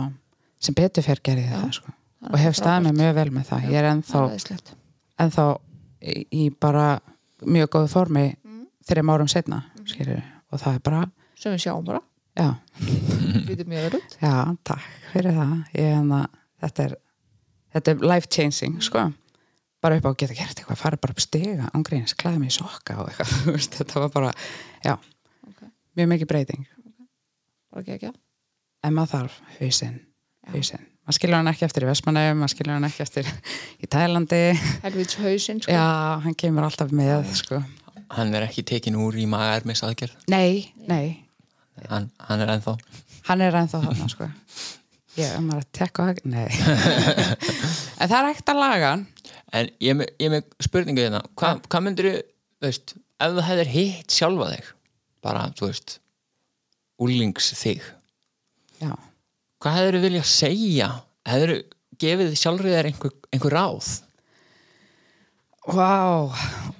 [0.62, 1.96] sem betur fer gerði það, sko
[2.30, 4.22] og hef staðið mig mjög vel með það ég er ennþá,
[5.24, 5.48] ennþá
[6.02, 6.86] í, bara
[7.42, 8.28] mjög góðu formi
[8.88, 10.20] þreim árum setna, skilju
[10.52, 11.04] og það er bara,
[11.38, 12.02] sem við sjáum bara,
[12.38, 12.48] já
[14.22, 15.56] Já, takk fyrir það.
[15.76, 16.20] Ég, hana,
[16.62, 16.94] þetta, er,
[17.76, 19.06] þetta er life changing, sko.
[19.82, 22.56] Bara upp á að geta gert eitthvað, fara bara upp stiga, ángríðins, klæða mig í
[22.56, 23.58] sokka og eitthvað.
[23.76, 24.32] þetta var bara,
[24.86, 24.94] já.
[25.98, 26.64] Mjög mikið breyting.
[27.78, 28.12] ekki ekki
[28.82, 30.00] En maður þarf hausinn,
[30.50, 30.88] hausinn.
[31.02, 33.28] Maður skilur hann ekki eftir í Vestmannaugum, maður skilur hann ekki eftir
[33.82, 34.40] í Tælandi.
[34.82, 35.74] helvits hausinn sko.
[35.74, 37.60] Já, hann kemur alltaf með, sko.
[38.16, 41.24] hann er ekki tekin úr í magarmis aðgerð Nei, nei,
[41.88, 42.76] hann, hann er ennþá
[43.28, 44.28] hann er ennþá þarna, sko.
[45.16, 46.48] Ég er maður að tekka nei.
[48.00, 48.92] en það er hægt að laga
[49.52, 52.14] en ég er með, ég með spurningu hérna Hva, hvað myndir þú,
[52.64, 54.70] veist ef þú hefðir hitt sjálfa þig
[55.22, 55.98] bara, þú veist
[57.02, 57.82] úlings þig,
[58.82, 58.92] Já.
[59.62, 60.88] hvað hefur þú viljað segja?
[61.26, 61.60] Hefur þú
[62.02, 63.90] gefið sjálfrið þér einhver, einhver ráð?
[65.62, 66.26] Vá,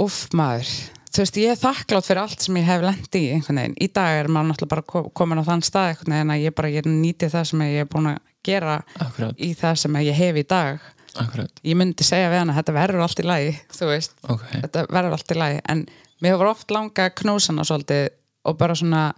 [0.03, 0.70] uff maður.
[1.12, 3.88] Þú veist, ég er þakklátt fyrir allt sem ég hef lent í einhvern veginn, í
[3.93, 6.70] dag er maður náttúrulega bara ko- komin á þann stað einhvern veginn að ég bara
[6.72, 8.18] ég nýti það sem ég er búin að
[8.49, 9.36] gera Akkurat.
[9.38, 10.80] í það sem ég hef í dag.
[11.20, 14.43] Akkurat, ég myndi segja við hana, þetta verður allt í lagi þú veist, ok.
[14.64, 15.61] Þetta verður allt í lagi.
[15.68, 15.86] En
[16.24, 18.09] mér var oft langa að knúsa hana svolítið
[18.45, 19.12] og bara svona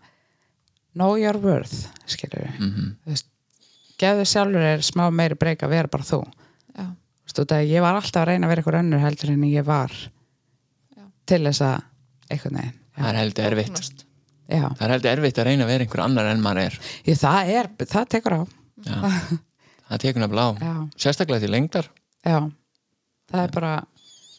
[0.95, 2.97] know your worth, skilur við Mhm.
[3.05, 3.27] þú veist,
[3.99, 6.21] gefðu sjálfur er smá meiri breyk að vera bara þú.
[6.77, 6.87] Já,
[7.57, 9.91] að ég var alltaf að reyna að vera eitthvað önnur heldur en ég var
[11.27, 11.83] til þess að
[12.31, 14.05] einhvern veginn það er heldur erfitt.
[14.49, 16.79] já, það er heldur erfitt að reyna að vera einhver annar en maður er.
[17.07, 18.43] Ég, það er, það tekur á.
[18.85, 18.99] Já.
[19.89, 20.53] það tekur nefnilega á.
[20.61, 20.75] Já,
[21.07, 21.89] sérstaklega til lengdar.
[22.25, 22.39] Já.
[23.33, 23.73] Það er bara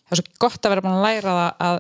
[0.06, 1.80] það er svo gott að vera búin að læra það að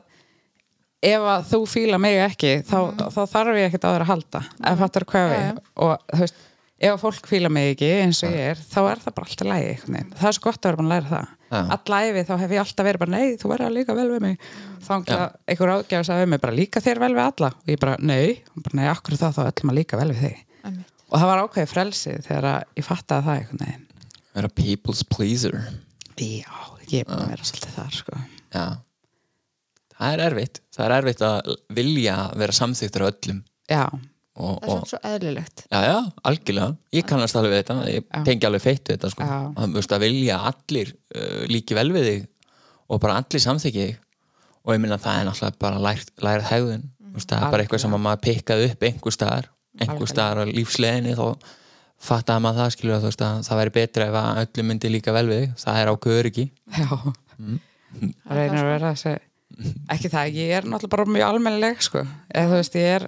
[1.05, 2.77] ef að þú fíla mig ekki þá,
[3.13, 5.63] þá þarf ég ekkert á þér að halda ef fattar hvað Já, við já.
[5.85, 6.43] og þú veist,
[6.75, 9.49] ef að fólk fíla mig ekki eins og ég er, þá er það bara alltaf
[9.51, 11.33] lægi það er svo gott að vera búin að læra það.
[11.55, 11.61] Já.
[11.75, 14.23] alla æfi þá hef ég alltaf verið bara nei, þú verður að líka vel við
[14.25, 14.47] mig.
[14.85, 17.51] Þá að einhver ágjafis að við mig bara líka þér vel við alla?
[17.55, 18.25] Og ég bara nei,
[18.55, 20.41] bara, nei, akkur það þá öllum að líka vel við þig.
[20.65, 20.93] Einmitt.
[21.05, 23.85] og það var ákveðið frelsi þegar að ég fattaði það einhvern veginn.
[24.35, 25.61] Vera people's pleaser.
[26.19, 26.51] Já,
[26.89, 28.25] ég er að vera svolítið þar sko.
[29.99, 30.61] Það er erfitt.
[30.75, 33.41] Það er erfitt að vilja vera samþyktur af öllum.
[33.71, 33.83] Já,
[34.35, 35.65] og, það er og svo eðlilegt.
[35.71, 35.97] Já, já,
[36.29, 37.77] algjörlega, ég kannast alveg við þetta.
[37.93, 39.27] Ég tengi alveg feitt við þetta sko.
[39.27, 42.25] Að, veist, að vilja allir uh, líki vel við þig
[42.85, 43.99] og bara allir samþykki þig.
[44.65, 46.87] Og ég minna það er náttúrulega bara lært, lærið hegðun.
[47.05, 47.19] Mm.
[47.21, 49.45] það er bara eitthvað sem að maður pikkaði upp einhver staðar,
[49.79, 51.27] einhver staðar á lífsleginni þá
[52.05, 55.13] fattaði maður það skilur að, veist, að það væri betra ef að öllum myndi líka
[55.15, 55.53] vel við þig.
[55.61, 56.45] Það er ákveður öryggi.
[56.75, 56.89] Já.
[58.25, 59.13] Það reynir að vera þessi
[59.93, 63.07] ekki það, ég er náttúrulega bara mjög almennileg sko, eða þú veist, ég er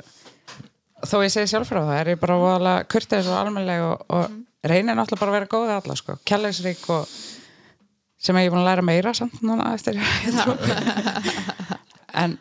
[1.07, 4.69] þó ég segi sjálf frá það, er ég bara voðalega kurteis og almennileg og, og
[4.71, 7.15] reynir náttúrulega bara að vera góð alla sko, kjærleiksrík og
[8.17, 9.99] sem ég er búin að læra meira samt núna eftir.
[12.17, 12.31] En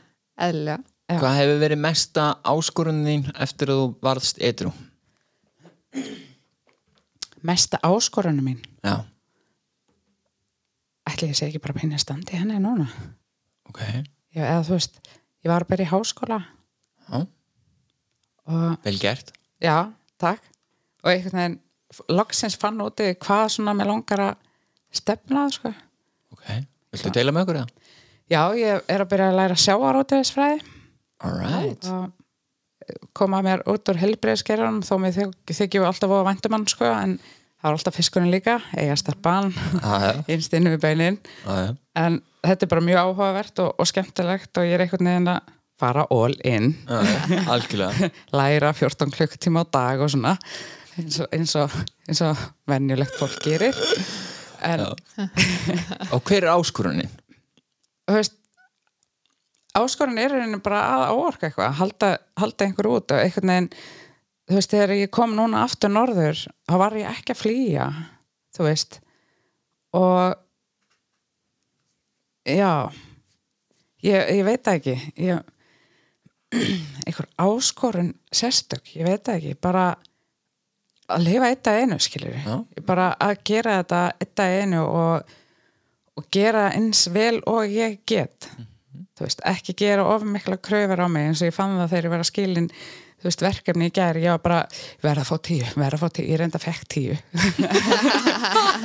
[0.41, 0.79] eðlilega.
[1.11, 1.19] Já.
[1.21, 4.71] Hvað hefur verið mesta áskorunin þín eftir að þú varðst edru?
[7.47, 8.61] mesta áskorunum mín?
[8.83, 9.05] Já,
[11.07, 12.89] ætli ég segi ekki bara pinni standi henni núna
[13.71, 13.81] ok.
[14.37, 14.99] Ég, eða þú veist,
[15.45, 16.41] ég var byrja í háskóla.
[17.07, 17.21] Já,
[18.47, 19.33] og vel gert.
[19.63, 19.77] Já,
[20.21, 20.43] takk.
[21.05, 21.59] Og einhvern veginn
[22.13, 24.35] loksins fann úti hvað svona með langar að
[25.01, 25.71] stefna sko.
[26.35, 26.45] Ok,
[26.93, 27.73] viltu deila með okkur það?
[28.27, 30.57] Já, ég er að byrja að læra sjávarótiðisfræði
[31.23, 36.89] Alright og koma mér út úr helbriðskerðanum þó mér þyk- þykjum alltaf að væntumann sko,
[36.91, 41.17] en það er alltaf fiskurinn líka eiga starfban, Já, innst inn við beinin.
[41.47, 45.31] Já en þetta er bara mjög áhugavert og, og skemmtilegt og ég er einhvern veginn
[45.35, 46.71] að fara all in.
[48.39, 50.37] Læra 14 klukkutíma á dag og svona
[50.97, 51.75] eins og, eins og,
[52.09, 52.41] eins og
[52.71, 53.77] venjulegt fólk gerir.
[54.65, 54.87] En
[56.15, 57.11] Og hver er áskorunin?
[58.07, 58.37] þú veist
[59.77, 63.69] áskorun er henni bara að áorka eitthvað halda, halda einhver út og einhvern veginn
[64.47, 66.39] þú veist, þegar ég kom núna aftur norður
[66.71, 67.89] þá var ég ekki að flýja
[68.57, 69.01] þú veist.
[69.99, 70.39] Og
[72.47, 72.73] já.
[74.07, 74.97] Ég, ég veit það ekki.
[75.27, 75.55] Ég,
[77.07, 79.57] einhver áskorun sérstök, ég veit það ekki.
[79.67, 79.87] Bara
[81.13, 82.55] að lifa eitt að einu skilur Já.
[82.87, 85.35] bara að gera þetta eitt að einu og,
[86.19, 88.49] og gera eins vel og ég get.
[89.17, 92.09] Þú veist, ekki gera of mikla kröfur á mig eins og ég fann það þegar
[92.09, 92.69] ég var að skilin
[93.17, 94.59] þú veist, verkefni í gær, ég var bara
[95.05, 97.17] verða að fá tíu, verða að fá tíu, ég reynda að fekk tíu.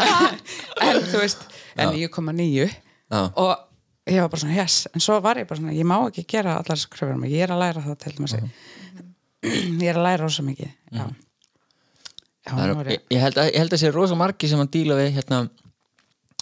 [0.85, 1.43] En þú veist
[1.75, 2.69] en 9,9
[3.11, 4.87] Já, og ég var bara svona, yes.
[4.95, 7.51] En svo var ég bara svona, ég má ekki gera allar á mig, ég er
[7.53, 8.35] að læra það til dæmis.
[9.41, 11.05] Ég er að læra rosa mikið já,
[12.45, 14.61] já það nú er, ég, ég, held að, ég held að sé rosa margi sem
[14.61, 15.39] að díla við hérna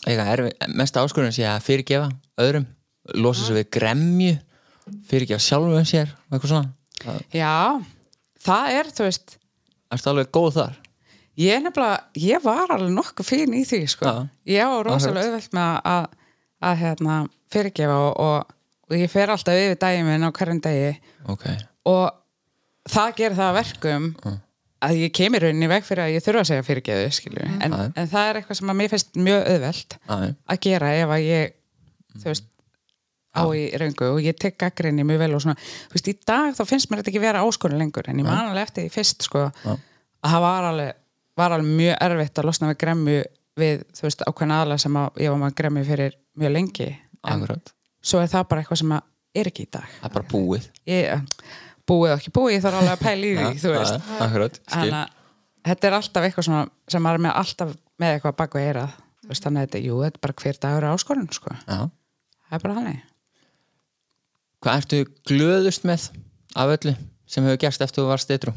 [0.09, 2.09] erfi, mesta áskorun sé að fyrirgefa
[2.43, 2.65] öðrum,
[3.19, 4.33] losa sig við gremju
[5.09, 6.73] fyrirgefa sjálfum sér eitthvað svona.
[6.99, 7.53] Það- já,
[8.45, 9.35] það er, þú veist
[9.89, 10.75] Ertu alveg góð þar?
[11.39, 14.05] Ég nefnilega, ég var alveg nokkuð fín í því sko.
[14.05, 14.27] Já.
[14.53, 16.09] Ég var rosalega auðvelt með að,
[16.59, 17.17] að, hérna,
[17.53, 18.53] fyrirgefa og, og,
[18.89, 20.93] og ég fer alltaf yfir daginn minn á hverjum degi.
[21.31, 21.47] Ok,
[21.89, 22.05] og
[22.89, 24.11] það gerir það að verkum
[24.79, 27.47] að ég kemur rauninni veg fyrir að ég þurfa að segja fyrirgefu skilju.
[27.59, 27.89] En, Já.
[27.99, 31.25] en það er eitthvað sem að mér finnst mjög auðvelt aðeins að gera ef að
[31.25, 31.55] ég
[32.15, 32.47] þú veist
[33.29, 36.55] á í röngu og ég tek gaggrinni mjög vel og svona, þú veist, í dag
[36.57, 39.27] þá finnst mér þetta ekki vera áskorun lengur, en ég man alveg eftir því fyrst
[39.27, 39.75] sko, Já.
[40.25, 40.95] að það var alveg
[41.39, 43.19] var alveg mjög erfitt að losna við gremmu
[43.59, 46.89] við, þú veist, ákveðna aðla sem að ég var með gremmu fyrir mjög lengi
[47.99, 49.89] svo er það bara eitthvað sem að er ekki í dag.
[49.99, 50.65] Það er bara búið.
[50.89, 51.27] Ég,
[51.89, 54.09] búið og ekki búið, ég þarf alveg að pæla í því þú veist,
[54.71, 55.13] þannig að
[55.69, 58.95] þetta er alltaf eitthvað svona sem maður er með alltaf með eitthvað bak við eirað
[58.95, 61.55] þú veist, þannig að þetta, jú, þetta er bara hver dagur er áskorun, sko.
[61.69, 63.05] Það er bara hannig
[64.59, 64.97] Hvað ertu
[65.29, 66.09] glöðust með
[66.59, 66.95] af öllu
[67.29, 68.51] sem hefur gerst eftir þú varst eitru?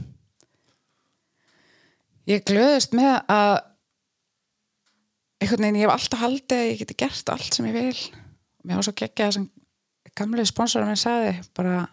[2.31, 3.53] Ég glöðust með að
[5.43, 7.99] einhvern veginn, ég hef alltaf haldið að ég geti gert allt sem ég vil.
[8.63, 9.49] Mér var svo geggja það sem
[10.19, 11.85] gamlega sponsorar minn sagði bara,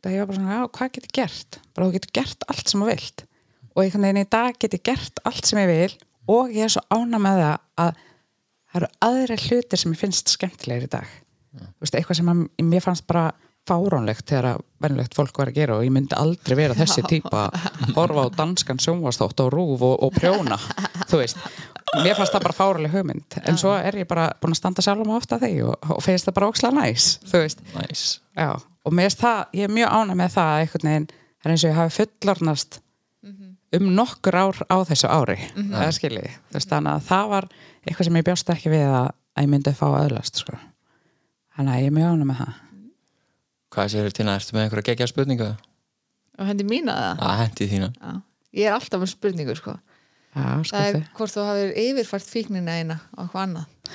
[0.00, 1.60] það ég var bara svona, já, hvað get ég gert?
[1.76, 3.24] Bara þú getur gert allt sem þú vilt.
[3.74, 5.96] Og einhvern veginn í dag get ég gert allt sem ég vil
[6.32, 8.02] og ég er svo ána með það að
[8.66, 11.10] það eru aðri hlutir sem ég finnst skemmtilegir í dag.
[11.56, 13.28] Þú veist, eitthvað sem að, mér fannst bara
[13.66, 17.46] fáránlegt þegar að venjulegt fólk var að gera og ég myndi aldrei vera þessi típa
[17.48, 20.58] að horfa á danskan sjónvastótt og rúf og, og prjóna
[21.10, 21.40] þú veist,
[22.02, 23.36] mér fannst það bara fáraleg hugmynd.
[23.46, 26.26] En svo er ég bara búin að standa sjálf um ofta þegar og, og finnst
[26.28, 27.06] það bara ókslega næs
[28.36, 28.48] já
[28.86, 31.06] og mér finnst það, ég er mjög ána með það að einhvern veginn,
[31.40, 32.80] það er eins og ég hafi fullornast
[33.76, 37.48] um nokkur ár á þessu ári, það er skiljið þú veist, þannig að það var
[37.86, 40.54] eitthvað sem ég bjóst ekki við að, að ég myndi fá öðlast sko.
[41.56, 42.54] þannig að ég er mjög ána með það.
[43.74, 45.50] Hvað séu til að ertu með einhverja geggja spurningu?
[46.38, 47.90] og hendi mína það Að hendi þína.
[47.96, 48.12] Já.
[48.60, 49.74] ég er alltaf með spurningu sko.
[50.36, 51.06] Já, það er skilti.
[51.16, 53.94] hvort þú hafið yfirfært fíknina eina á eitthvað annað.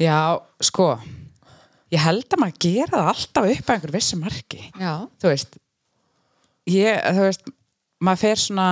[0.00, 0.20] Já,
[0.62, 0.92] sko
[1.90, 4.62] ég held að maður gera það alltaf upp að einhver vissu marki.
[4.78, 5.58] Já, þú veist
[6.70, 7.50] ég, þú veist,
[8.00, 8.66] maður fer svona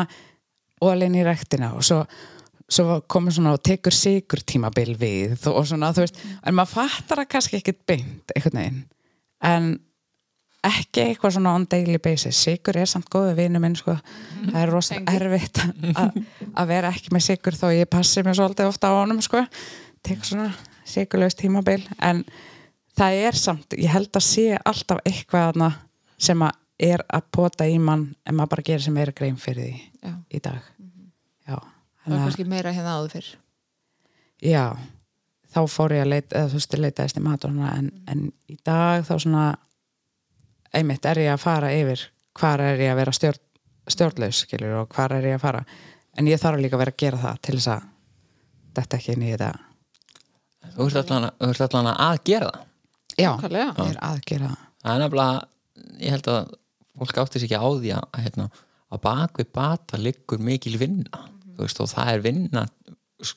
[0.85, 2.03] ólinn í rektina og svo,
[2.71, 7.25] svo komur svona og tekur sigur tímabil við og svona, þú veist, en maður fattar
[7.25, 8.81] það kannski ekkit beint, einhvern veginn.
[9.49, 9.69] En
[10.67, 13.95] ekki eitthvað svona on daily basis, sigur er samt góðu vinu minn, sko,
[14.49, 15.61] það er rosa erfitt
[16.59, 19.45] að vera ekki með sigur þó ég passi mér svolítið ofta á honum, sko.
[20.07, 20.49] Tekur svona
[20.89, 22.25] sigurlaust tímabil en
[22.99, 25.63] það er samt, ég held að sé alltaf eitthvað
[26.19, 29.67] sem að er að pota í mann en maður bara gerir sem er grein fyrir
[29.67, 30.13] því já.
[30.31, 30.69] í dag.
[31.49, 31.57] Já,
[32.05, 33.31] það var kannski meira hérna áður fyrr.
[34.47, 34.65] Já,
[35.51, 39.03] þá fór ég að leita eða þú veist, leitaðist í mat en, en í dag
[39.09, 39.47] þá svona
[40.75, 42.03] einmitt er ég að fara yfir
[42.39, 43.41] hvar er ég að vera stjórn,
[43.89, 45.65] stjórnlaus skilur og hvar er ég að fara.
[46.19, 47.83] En ég þarf líka að vera að gera það til þess að
[48.79, 49.51] þetta ekki inn í þetta.
[50.77, 52.65] Þú ert allan, þú ert allan að gera það?
[53.19, 53.75] Já, Nákvæmlega.
[53.83, 54.65] ég er að gera það.
[54.83, 55.43] Það er nefnilega,
[56.05, 56.51] ég held að
[56.99, 58.49] fólk átti sig ekki á því að, hérna,
[58.95, 61.25] að bak við bata liggur mikil vinna.
[61.57, 62.67] Þú veist, og það er vinna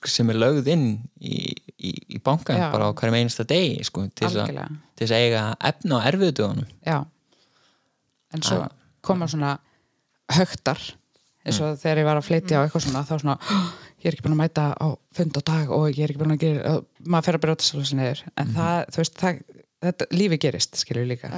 [0.05, 0.85] sem er lögð inn
[1.17, 1.39] í,
[1.81, 2.67] í, í bankan Já.
[2.69, 4.75] bara á hverjum einasta degi sko, til þess að- Algjörlega.
[4.95, 6.97] til þess að eiga efna á erfiðutöðunum Já
[8.33, 8.61] En svo
[9.05, 9.57] koma svona
[10.31, 10.79] högtar
[11.41, 13.55] eins og þegar ég var að flytja á eitthvað svona þá svona, "Hó,
[14.01, 16.35] ég er ekki búin að mæta á fund og dag og ég er ekki búin
[16.35, 18.21] að gera maður fer að brjóta sér þessu niður.
[18.37, 19.41] En það, þú veist, það,
[19.81, 21.31] þetta, lífi gerist skilur líka,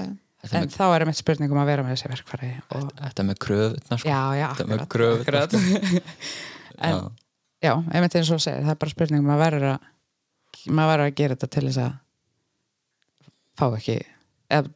[0.43, 3.37] Þetta en þá er mitt spurning um að vera með þessi verkfæri og, Þetta með
[3.39, 4.09] kröfutnar sko.
[4.09, 6.03] já, já, Þetta með akkurat, kröfurnar, akkurat.
[6.83, 7.11] en, Já.
[7.63, 9.79] já, einmitt eins og þú segir, það er bara spurning um að verður að
[10.67, 11.93] maður verður að gera þetta til þess að
[13.55, 13.95] fá ekki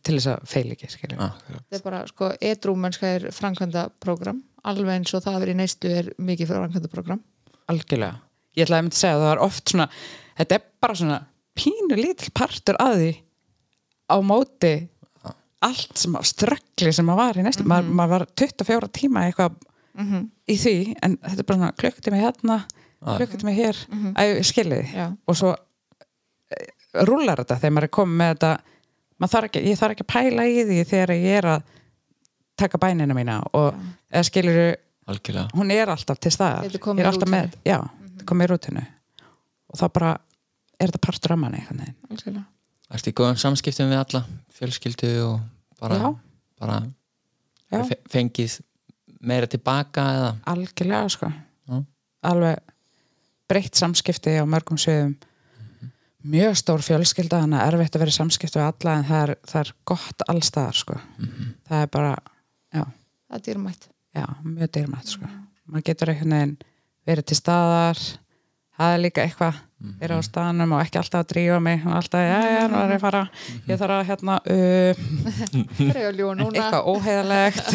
[0.04, 1.64] til þess að feil ekki, skilur Akkurat.
[1.68, 5.60] þetta er bara, sko, edrúmennska er framkvæmda program, alveg eins og það að vera í
[5.62, 7.24] neyslu er mikið framkvæmda program
[7.72, 8.22] algjörlega.
[8.58, 9.88] Ég ætlaði að mynda að segja að það var oft svona
[10.38, 11.18] þetta er bara svona
[11.58, 13.12] pínu lítil partur að því
[14.08, 14.74] á móti
[15.68, 19.58] allt sem að ströggli sem að var í næstu, maður, maður var 24 tíma eitthvað
[20.48, 22.58] í því en þetta er bara svona klukkutími hérna
[23.02, 24.14] klukkutími hér, mm -hmm.
[24.18, 25.54] að skiljiði og svo
[26.54, 26.68] e,
[27.06, 28.77] rúlar þetta þegar maður er komið með þetta maður
[29.26, 31.64] þarf ekki, ég þarf ekki að pæla í því þegar ég er að
[32.58, 33.74] taka bænina mína og
[34.14, 34.68] eða skiljiðu
[35.08, 38.48] Algjörlega hún er alltaf til staðar er Ég er alltaf með, já, þetta er komið
[38.48, 38.84] í rútinu
[39.72, 40.12] og þá bara
[40.78, 41.64] er þetta partur af manni.
[42.12, 42.44] Algjörlega.
[42.94, 44.22] Ertu í góðum samskiptum við alla
[44.56, 45.40] fjölskyldu og
[45.82, 46.10] bara, Já.
[46.62, 46.78] bara
[47.72, 47.82] Já.
[47.90, 48.60] fe- fengið
[49.22, 51.82] meira tilbaka eða algjörlega sko Já.
[52.24, 52.60] alveg
[53.48, 55.16] breytt samskipti á mörgum sviðum
[56.34, 59.34] mjög stór fjölskylda þannig að erfitt að vera í samskipti við alla en það er,
[59.52, 61.00] það er gott allstaðar sko.
[61.68, 62.14] Það er bara,
[62.76, 63.90] já, það er dýrmætt.
[64.18, 65.32] Já mjög dýrmætt sko.
[65.68, 66.58] Maður getur einhvern veginn
[67.08, 68.04] verið til staðar
[68.78, 69.64] það er líka eitthvað
[70.02, 72.94] vera á staðanum og ekki alltaf að drífa mig og alltaf, já, já, nú er
[72.94, 73.22] ég að fara
[73.68, 74.38] ég þarf að hérna
[76.40, 76.48] núna?
[76.50, 77.66] eitthvað óheðalegt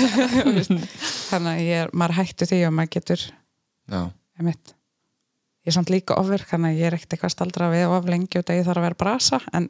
[1.31, 3.25] þannig að ég er, maður hættu því og maður getur
[3.93, 4.03] Já,
[4.39, 4.75] einmitt.
[5.63, 8.41] Ég er samt líka ofur þannig að ég er ekkert eitthvað staldra við of lengi
[8.41, 9.69] út að ég þarf að vera brasa en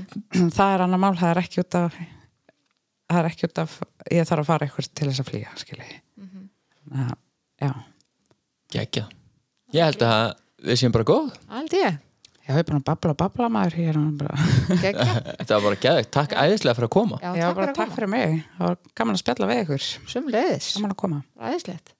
[0.56, 3.74] það er annar mál, það er ekki út af það er ekki út af
[4.08, 6.00] ég þarf að fara eitthvað til þess að flýja skilji.
[6.16, 7.12] Mm -hmm.
[7.60, 7.72] já,
[8.72, 9.04] geggja
[9.74, 11.32] Ég held að við séum bara góð.
[11.50, 11.96] Aldi ég,
[12.46, 14.36] ég hef að babla og babla maður bara
[14.80, 17.18] Þetta var bara geðvegt, takk æðislega fyrir að koma.
[17.20, 19.62] Já, já, takk bara fyrir að takk fyrir mig, það var gaman að spjalla við
[19.64, 19.84] ykkur.
[20.06, 21.22] Sumleiðis, gaman að koma.
[21.36, 21.94] Ræðislegt